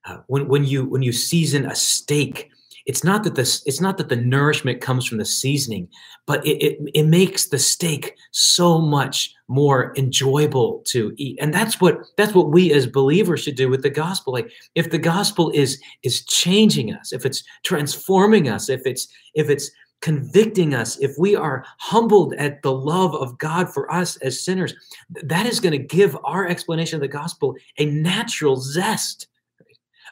Uh, 0.06 0.18
when, 0.26 0.48
when 0.48 0.64
you 0.64 0.84
when 0.86 1.02
you 1.02 1.12
season 1.12 1.66
a 1.66 1.74
steak 1.74 2.50
it's 2.86 3.04
not 3.04 3.24
that 3.24 3.34
this 3.34 3.62
it's 3.66 3.80
not 3.80 3.96
that 3.98 4.08
the 4.08 4.16
nourishment 4.16 4.80
comes 4.80 5.06
from 5.06 5.18
the 5.18 5.24
seasoning 5.24 5.88
but 6.26 6.44
it, 6.46 6.62
it, 6.62 6.90
it 6.94 7.06
makes 7.06 7.48
the 7.48 7.58
steak 7.58 8.16
so 8.30 8.78
much 8.78 9.34
more 9.46 9.92
enjoyable 9.96 10.82
to 10.86 11.12
eat. 11.16 11.38
And 11.40 11.52
that's 11.52 11.80
what 11.80 11.98
that's 12.16 12.34
what 12.34 12.50
we 12.50 12.72
as 12.72 12.86
believers 12.86 13.42
should 13.42 13.56
do 13.56 13.68
with 13.68 13.82
the 13.82 13.90
gospel. 13.90 14.32
Like 14.32 14.50
if 14.74 14.90
the 14.90 14.98
gospel 14.98 15.50
is 15.50 15.80
is 16.02 16.24
changing 16.24 16.94
us 16.94 17.12
if 17.12 17.26
it's 17.26 17.42
transforming 17.64 18.48
us 18.48 18.68
if 18.68 18.82
it's 18.86 19.06
if 19.34 19.50
it's 19.50 19.70
convicting 20.00 20.74
us, 20.74 20.98
if 20.98 21.16
we 21.18 21.34
are 21.34 21.64
humbled 21.78 22.34
at 22.34 22.60
the 22.60 22.70
love 22.70 23.14
of 23.14 23.38
God 23.38 23.72
for 23.72 23.90
us 23.90 24.18
as 24.18 24.44
sinners, 24.44 24.74
that 25.22 25.46
is 25.46 25.60
going 25.60 25.72
to 25.72 25.78
give 25.78 26.14
our 26.24 26.46
explanation 26.46 26.96
of 26.96 27.00
the 27.00 27.08
gospel 27.08 27.56
a 27.78 27.86
natural 27.86 28.56
zest, 28.56 29.28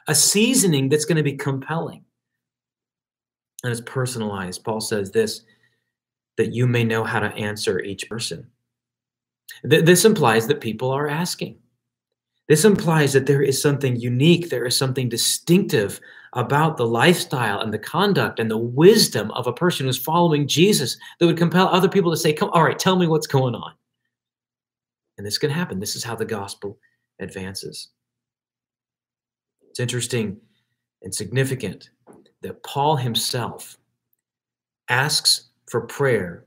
a 0.07 0.15
seasoning 0.15 0.89
that's 0.89 1.05
going 1.05 1.17
to 1.17 1.21
be 1.21 1.33
compelling. 1.33 2.03
And 3.63 3.71
it's 3.71 3.81
personalized. 3.81 4.63
Paul 4.63 4.81
says 4.81 5.11
this 5.11 5.41
that 6.37 6.53
you 6.53 6.65
may 6.65 6.83
know 6.83 7.03
how 7.03 7.19
to 7.19 7.27
answer 7.35 7.79
each 7.79 8.09
person. 8.09 8.47
Th- 9.69 9.85
this 9.85 10.03
implies 10.03 10.47
that 10.47 10.61
people 10.61 10.89
are 10.89 11.07
asking. 11.07 11.59
This 12.49 12.65
implies 12.65 13.13
that 13.13 13.25
there 13.25 13.41
is 13.41 13.61
something 13.61 13.95
unique, 13.95 14.49
there 14.49 14.65
is 14.65 14.75
something 14.75 15.07
distinctive 15.07 16.01
about 16.33 16.77
the 16.77 16.87
lifestyle 16.87 17.61
and 17.61 17.71
the 17.71 17.79
conduct 17.79 18.39
and 18.39 18.49
the 18.49 18.57
wisdom 18.57 19.31
of 19.31 19.47
a 19.47 19.53
person 19.53 19.85
who's 19.85 19.97
following 19.97 20.47
Jesus 20.47 20.97
that 21.19 21.27
would 21.27 21.37
compel 21.37 21.67
other 21.67 21.87
people 21.87 22.11
to 22.11 22.17
say, 22.17 22.33
Come, 22.33 22.49
all 22.51 22.63
right, 22.63 22.77
tell 22.77 22.97
me 22.97 23.07
what's 23.07 23.27
going 23.27 23.55
on. 23.55 23.73
And 25.17 25.25
this 25.25 25.37
can 25.37 25.51
happen. 25.51 25.79
This 25.79 25.95
is 25.95 26.03
how 26.03 26.15
the 26.15 26.25
gospel 26.25 26.79
advances. 27.19 27.89
It's 29.69 29.79
interesting 29.79 30.37
and 31.01 31.13
significant 31.13 31.91
that 32.43 32.63
Paul 32.63 32.95
himself 32.95 33.77
asks 34.89 35.49
for 35.69 35.81
prayer 35.81 36.45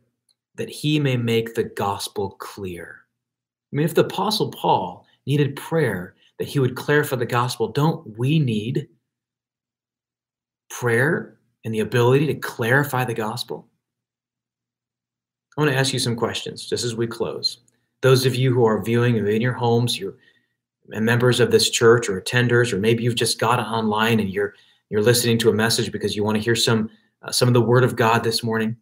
that 0.55 0.69
he 0.71 1.01
may 1.01 1.17
make 1.17 1.55
the 1.55 1.65
gospel 1.65 2.31
clear. 2.39 3.01
I 3.73 3.77
mean, 3.77 3.85
if 3.85 3.95
the 3.95 4.05
Apostle 4.05 4.51
Paul 4.51 5.05
needed 5.27 5.57
prayer 5.57 6.15
that 6.39 6.49
he 6.49 6.59
would 6.59 6.77
clarify 6.77 7.17
the 7.17 7.27
gospel, 7.27 7.69
don't 7.69 8.17
we 8.17 8.39
need 8.39 8.89
prayer 10.71 11.39
and 11.65 11.75
the 11.75 11.81
ability 11.81 12.27
to 12.27 12.35
clarify 12.35 13.05
the 13.05 13.15
gospel? 13.15 13.69
I 15.57 15.61
want 15.61 15.73
to 15.73 15.79
ask 15.79 15.93
you 15.93 15.99
some 15.99 16.17
questions 16.17 16.67
just 16.67 16.85
as 16.85 16.95
we 16.95 17.07
close. 17.07 17.59
Those 18.03 18.27
of 18.27 18.35
you 18.35 18.53
who 18.53 18.65
are 18.67 18.83
viewing 18.83 19.17
in 19.17 19.41
your 19.41 19.55
homes, 19.55 19.99
you're 19.99 20.17
members 20.89 21.41
of 21.41 21.51
this 21.51 21.71
church 21.71 22.09
or 22.09 22.21
attenders, 22.21 22.73
or 22.73 22.79
maybe 22.79 23.03
you've 23.03 23.17
just 23.17 23.41
got 23.41 23.59
it 23.59 23.63
online 23.63 24.21
and 24.21 24.31
you're 24.31 24.55
you're 24.91 25.03
listening 25.03 25.39
to 25.39 25.51
a 25.51 25.55
message 25.55 25.91
because 25.91 26.15
you 26.15 26.25
want 26.25 26.37
to 26.37 26.43
hear 26.43 26.57
some 26.57 26.91
uh, 27.23 27.33
some 27.33 27.49
of 27.49 27.55
the 27.55 27.61
Word 27.61 27.85
of 27.85 27.97
God 27.97 28.23
this 28.23 28.43
morning. 28.43 28.77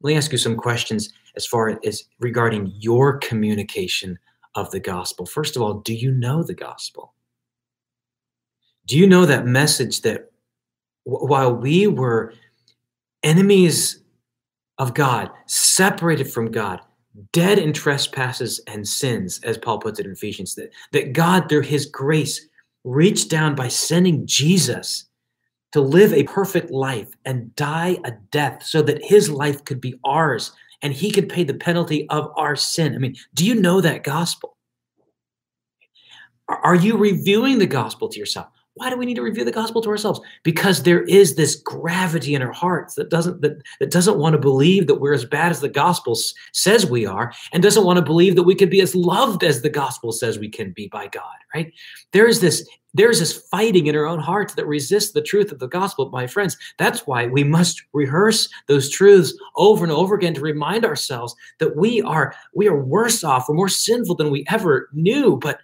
Let 0.00 0.08
me 0.08 0.16
ask 0.16 0.32
you 0.32 0.38
some 0.38 0.56
questions 0.56 1.12
as 1.36 1.46
far 1.46 1.78
as 1.84 2.04
regarding 2.20 2.72
your 2.78 3.18
communication 3.18 4.18
of 4.54 4.70
the 4.70 4.80
gospel. 4.80 5.26
First 5.26 5.56
of 5.56 5.62
all, 5.62 5.74
do 5.74 5.94
you 5.94 6.10
know 6.10 6.42
the 6.42 6.54
gospel? 6.54 7.14
Do 8.86 8.96
you 8.96 9.06
know 9.06 9.26
that 9.26 9.46
message 9.46 10.00
that 10.02 10.30
while 11.04 11.54
we 11.54 11.86
were 11.86 12.32
enemies 13.22 14.02
of 14.78 14.94
God, 14.94 15.30
separated 15.46 16.30
from 16.30 16.50
God, 16.50 16.80
dead 17.32 17.58
in 17.58 17.72
trespasses 17.72 18.60
and 18.66 18.86
sins, 18.86 19.40
as 19.42 19.58
Paul 19.58 19.78
puts 19.78 19.98
it 19.98 20.06
in 20.06 20.12
Ephesians, 20.12 20.54
that, 20.54 20.70
that 20.92 21.12
God, 21.12 21.48
through 21.48 21.62
his 21.62 21.86
grace, 21.86 22.47
reached 22.88 23.28
down 23.28 23.54
by 23.54 23.68
sending 23.68 24.26
Jesus 24.26 25.04
to 25.72 25.80
live 25.80 26.12
a 26.12 26.24
perfect 26.24 26.70
life 26.70 27.10
and 27.24 27.54
die 27.54 27.98
a 28.04 28.12
death 28.30 28.62
so 28.62 28.80
that 28.82 29.04
his 29.04 29.28
life 29.28 29.64
could 29.64 29.80
be 29.80 29.98
ours 30.04 30.52
and 30.80 30.92
he 30.92 31.10
could 31.10 31.28
pay 31.28 31.44
the 31.44 31.54
penalty 31.54 32.08
of 32.08 32.32
our 32.36 32.56
sin. 32.56 32.94
I 32.94 32.98
mean, 32.98 33.16
do 33.34 33.44
you 33.44 33.54
know 33.54 33.80
that 33.82 34.04
gospel? 34.04 34.56
Are 36.48 36.74
you 36.74 36.96
reviewing 36.96 37.58
the 37.58 37.66
gospel 37.66 38.08
to 38.08 38.18
yourself? 38.18 38.48
Why 38.78 38.90
do 38.90 38.96
we 38.96 39.06
need 39.06 39.16
to 39.16 39.22
review 39.22 39.44
the 39.44 39.50
gospel 39.50 39.82
to 39.82 39.90
ourselves? 39.90 40.20
Because 40.44 40.84
there 40.84 41.02
is 41.02 41.34
this 41.34 41.56
gravity 41.56 42.34
in 42.34 42.42
our 42.42 42.52
hearts 42.52 42.94
that 42.94 43.10
doesn't 43.10 43.40
that, 43.42 43.60
that 43.80 43.90
doesn't 43.90 44.18
want 44.18 44.34
to 44.34 44.38
believe 44.38 44.86
that 44.86 45.00
we're 45.00 45.14
as 45.14 45.24
bad 45.24 45.50
as 45.50 45.60
the 45.60 45.68
gospel 45.68 46.12
s- 46.12 46.32
says 46.52 46.86
we 46.86 47.04
are, 47.04 47.32
and 47.52 47.60
doesn't 47.60 47.84
want 47.84 47.96
to 47.96 48.04
believe 48.04 48.36
that 48.36 48.44
we 48.44 48.54
can 48.54 48.70
be 48.70 48.80
as 48.80 48.94
loved 48.94 49.42
as 49.42 49.62
the 49.62 49.68
gospel 49.68 50.12
says 50.12 50.38
we 50.38 50.48
can 50.48 50.70
be 50.70 50.86
by 50.86 51.08
God. 51.08 51.36
Right? 51.52 51.72
There 52.12 52.28
is 52.28 52.40
this 52.40 52.68
there's 52.94 53.18
this 53.18 53.36
fighting 53.50 53.86
in 53.86 53.96
our 53.96 54.06
own 54.06 54.18
hearts 54.18 54.54
that 54.54 54.66
resists 54.66 55.12
the 55.12 55.20
truth 55.20 55.52
of 55.52 55.58
the 55.58 55.68
gospel, 55.68 56.08
my 56.10 56.26
friends. 56.26 56.56
That's 56.78 57.06
why 57.06 57.26
we 57.26 57.44
must 57.44 57.82
rehearse 57.92 58.48
those 58.66 58.88
truths 58.88 59.34
over 59.56 59.84
and 59.84 59.92
over 59.92 60.14
again 60.14 60.34
to 60.34 60.40
remind 60.40 60.84
ourselves 60.84 61.34
that 61.58 61.76
we 61.76 62.00
are 62.02 62.34
we 62.54 62.68
are 62.68 62.82
worse 62.82 63.24
off, 63.24 63.48
we're 63.48 63.56
more 63.56 63.68
sinful 63.68 64.14
than 64.14 64.30
we 64.30 64.44
ever 64.48 64.88
knew, 64.92 65.36
but 65.36 65.58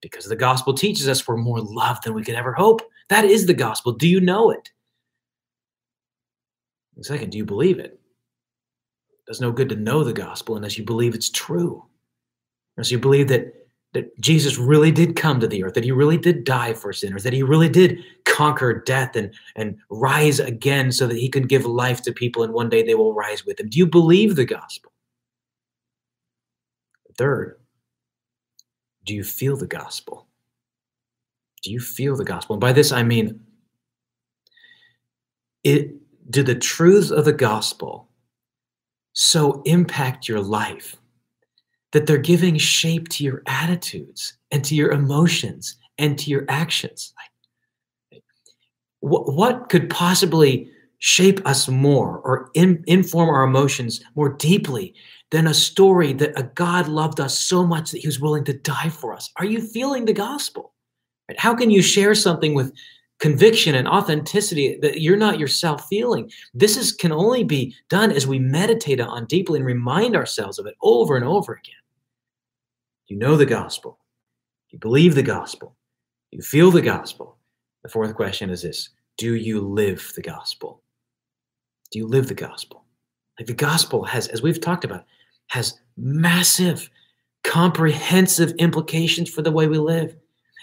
because 0.00 0.26
the 0.26 0.36
gospel 0.36 0.74
teaches 0.74 1.08
us 1.08 1.26
we're 1.26 1.36
more 1.36 1.60
loved 1.60 2.04
than 2.04 2.14
we 2.14 2.24
could 2.24 2.34
ever 2.34 2.52
hope. 2.52 2.82
That 3.08 3.24
is 3.24 3.46
the 3.46 3.54
gospel. 3.54 3.92
Do 3.92 4.08
you 4.08 4.20
know 4.20 4.50
it? 4.50 4.70
And 6.96 7.04
second, 7.04 7.30
do 7.30 7.38
you 7.38 7.44
believe 7.44 7.78
it? 7.78 7.98
It's 9.28 9.40
no 9.40 9.52
good 9.52 9.68
to 9.68 9.76
know 9.76 10.02
the 10.02 10.12
gospel 10.12 10.56
unless 10.56 10.76
you 10.76 10.84
believe 10.84 11.14
it's 11.14 11.30
true. 11.30 11.84
Unless 12.76 12.90
you 12.90 12.98
believe 12.98 13.28
that 13.28 13.54
that 13.92 14.18
Jesus 14.20 14.56
really 14.56 14.92
did 14.92 15.16
come 15.16 15.40
to 15.40 15.48
the 15.48 15.64
earth, 15.64 15.74
that 15.74 15.84
he 15.84 15.90
really 15.90 16.16
did 16.16 16.44
die 16.44 16.74
for 16.74 16.92
sinners, 16.92 17.24
that 17.24 17.32
he 17.32 17.42
really 17.42 17.68
did 17.68 17.98
conquer 18.24 18.82
death 18.86 19.16
and, 19.16 19.34
and 19.56 19.76
rise 19.90 20.38
again 20.38 20.92
so 20.92 21.08
that 21.08 21.16
he 21.16 21.28
can 21.28 21.42
give 21.42 21.66
life 21.66 22.00
to 22.02 22.12
people 22.12 22.44
and 22.44 22.52
one 22.52 22.68
day 22.68 22.84
they 22.84 22.94
will 22.94 23.14
rise 23.14 23.44
with 23.44 23.58
him. 23.58 23.68
Do 23.68 23.78
you 23.78 23.86
believe 23.86 24.36
the 24.36 24.44
gospel? 24.44 24.92
Third, 27.18 27.59
do 29.04 29.14
you 29.14 29.24
feel 29.24 29.56
the 29.56 29.66
gospel? 29.66 30.26
Do 31.62 31.70
you 31.70 31.80
feel 31.80 32.16
the 32.16 32.24
gospel? 32.24 32.54
And 32.54 32.60
by 32.60 32.72
this 32.72 32.92
I 32.92 33.02
mean, 33.02 33.40
it 35.62 35.92
do 36.30 36.42
the 36.42 36.54
truths 36.54 37.10
of 37.10 37.24
the 37.24 37.32
gospel 37.32 38.08
so 39.12 39.62
impact 39.64 40.28
your 40.28 40.40
life 40.40 40.96
that 41.92 42.06
they're 42.06 42.18
giving 42.18 42.56
shape 42.56 43.08
to 43.08 43.24
your 43.24 43.42
attitudes 43.46 44.34
and 44.50 44.64
to 44.64 44.74
your 44.74 44.92
emotions 44.92 45.76
and 45.98 46.18
to 46.18 46.30
your 46.30 46.44
actions. 46.48 47.12
What, 49.00 49.34
what 49.34 49.68
could 49.68 49.90
possibly 49.90 50.70
shape 51.00 51.40
us 51.46 51.68
more 51.68 52.20
or 52.20 52.50
in, 52.54 52.84
inform 52.86 53.28
our 53.28 53.42
emotions 53.42 54.00
more 54.14 54.28
deeply 54.28 54.94
than 55.30 55.46
a 55.46 55.54
story 55.54 56.12
that 56.12 56.38
a 56.38 56.42
God 56.42 56.88
loved 56.88 57.20
us 57.20 57.38
so 57.38 57.66
much 57.66 57.90
that 57.90 57.98
he 57.98 58.08
was 58.08 58.20
willing 58.20 58.44
to 58.44 58.52
die 58.52 58.88
for 58.88 59.12
us. 59.12 59.30
Are 59.36 59.44
you 59.44 59.60
feeling 59.60 60.04
the 60.04 60.12
gospel? 60.12 60.74
How 61.38 61.54
can 61.54 61.70
you 61.70 61.82
share 61.82 62.14
something 62.14 62.54
with 62.54 62.72
conviction 63.20 63.74
and 63.74 63.86
authenticity 63.86 64.78
that 64.82 65.00
you're 65.00 65.16
not 65.16 65.38
yourself 65.38 65.86
feeling? 65.88 66.30
This 66.52 66.76
is 66.76 66.92
can 66.92 67.12
only 67.12 67.44
be 67.44 67.74
done 67.88 68.12
as 68.12 68.26
we 68.26 68.38
meditate 68.38 69.00
on 69.00 69.26
deeply 69.26 69.58
and 69.58 69.66
remind 69.66 70.16
ourselves 70.16 70.58
of 70.58 70.66
it 70.66 70.74
over 70.82 71.16
and 71.16 71.24
over 71.24 71.52
again. 71.52 71.74
You 73.06 73.16
know 73.16 73.36
the 73.36 73.46
gospel. 73.46 73.98
You 74.70 74.78
believe 74.78 75.14
the 75.14 75.22
gospel. 75.22 75.76
You 76.30 76.42
feel 76.42 76.70
the 76.70 76.82
gospel. 76.82 77.38
The 77.82 77.88
fourth 77.88 78.14
question 78.14 78.50
is 78.50 78.62
this 78.62 78.90
Do 79.16 79.34
you 79.34 79.60
live 79.60 80.12
the 80.14 80.22
gospel? 80.22 80.79
Do 81.90 81.98
you 81.98 82.06
live 82.06 82.28
the 82.28 82.34
gospel? 82.34 82.84
Like 83.38 83.46
the 83.46 83.54
gospel 83.54 84.04
has, 84.04 84.28
as 84.28 84.42
we've 84.42 84.60
talked 84.60 84.84
about, 84.84 85.04
has 85.48 85.78
massive, 85.96 86.90
comprehensive 87.42 88.52
implications 88.58 89.30
for 89.30 89.42
the 89.42 89.50
way 89.50 89.66
we 89.66 89.78
live. 89.78 90.14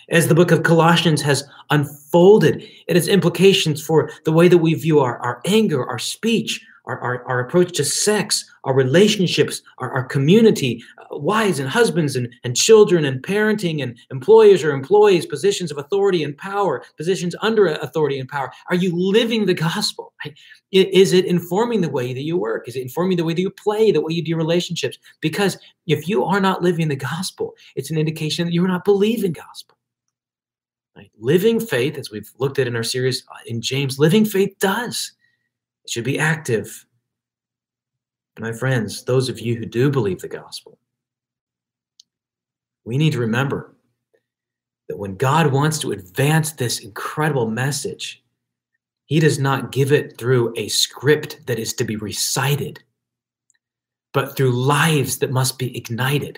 As 0.10 0.28
the 0.28 0.36
book 0.36 0.52
of 0.52 0.64
Colossians 0.64 1.22
has 1.24 1.44
unfolded, 1.70 2.66
it 2.88 2.96
has 2.96 3.10
implications 3.10 3.84
for 3.84 4.10
the 4.24 4.32
way 4.32 4.48
that 4.48 4.60
we 4.60 4.74
view 4.74 5.02
our, 5.02 5.18
our 5.18 5.42
anger, 5.46 5.86
our 5.86 6.00
speech, 6.00 6.66
our, 6.88 7.00
our, 7.00 7.24
our 7.26 7.40
approach 7.42 7.74
to 7.74 7.84
sex, 7.84 8.50
our 8.64 8.74
relationships, 8.74 9.62
our, 9.78 9.92
our 9.92 10.04
community, 10.04 10.82
uh, 10.98 11.18
wives 11.18 11.60
and 11.60 11.70
husbands 11.70 12.16
and, 12.16 12.34
and 12.44 12.56
children 12.56 13.06
and 13.06 13.22
parenting 13.22 13.84
and 13.84 13.98
employers 14.10 14.64
or 14.64 14.72
employees, 14.72 15.26
positions 15.26 15.70
of 15.72 15.78
authority 15.78 16.24
and 16.24 16.38
power, 16.38 16.84
positions 16.96 17.36
under 17.42 17.68
authority 17.68 18.20
and 18.20 18.30
power. 18.30 18.52
Are 18.70 18.76
you 18.76 18.96
living 18.96 19.46
the 19.46 19.54
gospel? 19.54 20.14
Right? 20.26 20.38
Is 20.72 21.14
it 21.14 21.26
informing 21.26 21.82
the 21.82 21.90
way 21.90 22.14
that 22.14 22.24
you 22.24 22.38
work? 22.38 22.68
Is 22.68 22.76
it 22.76 22.82
informing 22.82 23.18
the 23.18 23.24
way 23.26 23.34
that 23.34 23.42
you 23.42 23.52
play, 23.52 23.92
the 23.92 24.02
way 24.02 24.14
you 24.14 24.24
do 24.24 24.36
relationships? 24.36 24.98
Because 25.22 25.58
if 25.86 26.08
you 26.08 26.24
are 26.24 26.40
not 26.40 26.64
living 26.64 26.88
the 26.88 26.96
gospel, 26.96 27.54
it's 27.76 27.92
an 27.92 27.98
indication 27.98 28.46
that 28.46 28.54
you're 28.54 28.68
not 28.68 28.86
believing 28.86 29.34
gospel. 29.34 29.78
Right? 30.96 31.12
Living 31.20 31.60
faith, 31.60 31.98
as 31.98 32.10
we've 32.10 32.32
looked 32.40 32.58
at 32.58 32.68
in 32.68 32.76
our 32.76 32.84
series 32.84 33.24
uh, 33.30 33.38
in 33.46 33.62
James, 33.62 34.00
living 34.00 34.26
faith 34.26 34.56
does. 34.60 35.12
It 35.88 35.92
should 35.92 36.04
be 36.04 36.20
active. 36.20 36.86
My 38.38 38.52
friends, 38.52 39.06
those 39.06 39.30
of 39.30 39.40
you 39.40 39.56
who 39.56 39.66
do 39.66 39.90
believe 39.90 40.20
the 40.20 40.28
gospel, 40.28 40.78
we 42.84 42.98
need 42.98 43.14
to 43.14 43.20
remember 43.20 43.74
that 44.90 44.98
when 44.98 45.16
God 45.16 45.54
wants 45.54 45.80
to 45.80 45.94
advance 45.94 46.52
this 46.52 46.80
incredible 46.80 47.50
message, 47.50 48.22
He 49.06 49.22
does 49.22 49.40
not 49.40 49.72
give 49.72 49.94
it 49.94 50.18
through 50.18 50.54
a 50.58 50.68
script 50.68 51.48
that 51.48 51.58
is 51.58 51.74
to 51.76 51.86
be 51.86 51.96
recited, 51.96 52.84
but 54.12 54.36
through 54.36 54.52
lives 54.52 55.20
that 55.20 55.32
must 55.32 55.58
be 55.58 55.76
ignited. 55.78 56.38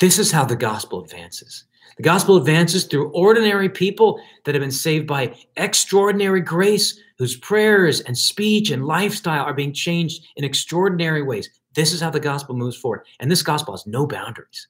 This 0.00 0.18
is 0.18 0.32
how 0.32 0.46
the 0.46 0.56
gospel 0.56 1.04
advances. 1.04 1.64
The 1.98 2.04
gospel 2.04 2.38
advances 2.38 2.84
through 2.84 3.10
ordinary 3.10 3.68
people 3.68 4.18
that 4.44 4.54
have 4.54 4.62
been 4.62 4.70
saved 4.70 5.06
by 5.06 5.36
extraordinary 5.56 6.40
grace, 6.40 6.98
whose 7.18 7.36
prayers 7.36 8.00
and 8.00 8.16
speech 8.16 8.70
and 8.70 8.86
lifestyle 8.86 9.44
are 9.44 9.54
being 9.54 9.72
changed 9.72 10.24
in 10.36 10.44
extraordinary 10.44 11.22
ways. 11.22 11.48
This 11.74 11.92
is 11.92 12.00
how 12.00 12.10
the 12.10 12.20
gospel 12.20 12.56
moves 12.56 12.76
forward. 12.76 13.06
And 13.20 13.30
this 13.30 13.42
gospel 13.42 13.74
has 13.74 13.86
no 13.86 14.06
boundaries. 14.06 14.68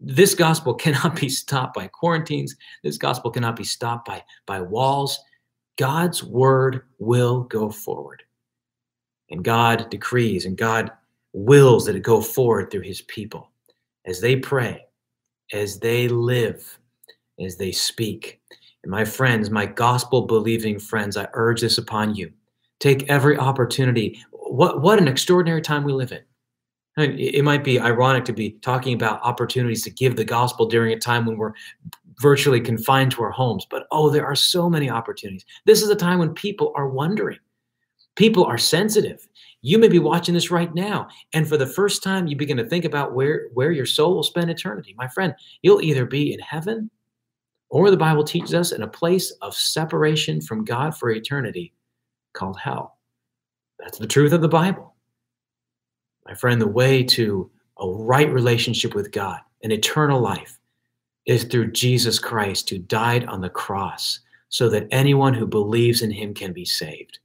This 0.00 0.34
gospel 0.34 0.74
cannot 0.84 1.16
be 1.16 1.28
stopped 1.28 1.74
by 1.74 1.88
quarantines. 1.88 2.56
This 2.82 2.98
gospel 2.98 3.30
cannot 3.30 3.56
be 3.56 3.64
stopped 3.64 4.06
by, 4.06 4.22
by 4.46 4.60
walls. 4.60 5.18
God's 5.78 6.22
word 6.22 6.82
will 6.98 7.42
go 7.44 7.70
forward. 7.70 8.22
And 9.30 9.44
God 9.44 9.90
decrees 9.90 10.46
and 10.46 10.56
God 10.56 10.90
wills 11.32 11.84
that 11.84 11.96
it 11.96 12.02
go 12.02 12.20
forward 12.20 12.70
through 12.70 12.82
his 12.82 13.02
people 13.02 13.50
as 14.06 14.20
they 14.20 14.36
pray, 14.36 14.86
as 15.52 15.78
they 15.80 16.08
live, 16.08 16.78
as 17.38 17.56
they 17.56 17.72
speak. 17.72 18.40
And 18.86 18.92
my 18.92 19.04
friends, 19.04 19.50
my 19.50 19.66
gospel 19.66 20.22
believing 20.22 20.78
friends, 20.78 21.16
I 21.16 21.26
urge 21.32 21.60
this 21.60 21.76
upon 21.76 22.14
you. 22.14 22.32
Take 22.78 23.10
every 23.10 23.36
opportunity. 23.36 24.24
What, 24.30 24.80
what 24.80 25.00
an 25.00 25.08
extraordinary 25.08 25.60
time 25.60 25.82
we 25.82 25.92
live 25.92 26.12
in. 26.12 26.20
I 26.96 27.08
mean, 27.08 27.18
it 27.18 27.42
might 27.42 27.64
be 27.64 27.80
ironic 27.80 28.24
to 28.26 28.32
be 28.32 28.52
talking 28.62 28.94
about 28.94 29.20
opportunities 29.24 29.82
to 29.82 29.90
give 29.90 30.14
the 30.14 30.24
gospel 30.24 30.66
during 30.66 30.92
a 30.92 31.00
time 31.00 31.26
when 31.26 31.36
we're 31.36 31.54
virtually 32.22 32.60
confined 32.60 33.10
to 33.10 33.24
our 33.24 33.32
homes, 33.32 33.66
but 33.68 33.88
oh, 33.90 34.08
there 34.08 34.24
are 34.24 34.36
so 34.36 34.70
many 34.70 34.88
opportunities. 34.88 35.44
This 35.64 35.82
is 35.82 35.90
a 35.90 35.96
time 35.96 36.20
when 36.20 36.32
people 36.32 36.72
are 36.76 36.88
wondering. 36.88 37.40
People 38.14 38.44
are 38.44 38.56
sensitive. 38.56 39.26
You 39.62 39.78
may 39.78 39.88
be 39.88 39.98
watching 39.98 40.34
this 40.34 40.52
right 40.52 40.72
now, 40.76 41.08
and 41.34 41.48
for 41.48 41.56
the 41.56 41.66
first 41.66 42.04
time, 42.04 42.28
you 42.28 42.36
begin 42.36 42.56
to 42.58 42.64
think 42.64 42.84
about 42.84 43.16
where, 43.16 43.48
where 43.52 43.72
your 43.72 43.84
soul 43.84 44.14
will 44.14 44.22
spend 44.22 44.48
eternity. 44.48 44.94
My 44.96 45.08
friend, 45.08 45.34
you'll 45.62 45.82
either 45.82 46.06
be 46.06 46.32
in 46.32 46.38
heaven, 46.38 46.88
or 47.68 47.90
the 47.90 47.96
Bible 47.96 48.24
teaches 48.24 48.54
us 48.54 48.72
in 48.72 48.82
a 48.82 48.88
place 48.88 49.32
of 49.42 49.54
separation 49.54 50.40
from 50.40 50.64
God 50.64 50.96
for 50.96 51.10
eternity 51.10 51.74
called 52.32 52.58
hell. 52.58 52.98
That's 53.78 53.98
the 53.98 54.06
truth 54.06 54.32
of 54.32 54.40
the 54.40 54.48
Bible. 54.48 54.94
My 56.26 56.34
friend, 56.34 56.60
the 56.60 56.66
way 56.66 57.02
to 57.04 57.50
a 57.78 57.88
right 57.88 58.32
relationship 58.32 58.94
with 58.94 59.12
God, 59.12 59.40
an 59.62 59.70
eternal 59.70 60.20
life, 60.20 60.58
is 61.26 61.44
through 61.44 61.72
Jesus 61.72 62.18
Christ 62.18 62.70
who 62.70 62.78
died 62.78 63.24
on 63.26 63.40
the 63.40 63.48
cross 63.48 64.20
so 64.48 64.68
that 64.70 64.88
anyone 64.90 65.34
who 65.34 65.46
believes 65.46 66.02
in 66.02 66.10
him 66.10 66.34
can 66.34 66.52
be 66.52 66.64
saved. 66.64 67.18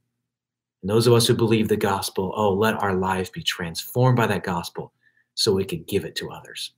And 0.82 0.90
those 0.90 1.06
of 1.06 1.14
us 1.14 1.26
who 1.26 1.34
believe 1.34 1.68
the 1.68 1.76
gospel, 1.76 2.32
oh, 2.36 2.52
let 2.52 2.80
our 2.82 2.94
lives 2.94 3.30
be 3.30 3.42
transformed 3.42 4.16
by 4.16 4.26
that 4.26 4.44
gospel 4.44 4.92
so 5.34 5.52
we 5.52 5.64
can 5.64 5.82
give 5.84 6.04
it 6.04 6.14
to 6.16 6.30
others. 6.30 6.70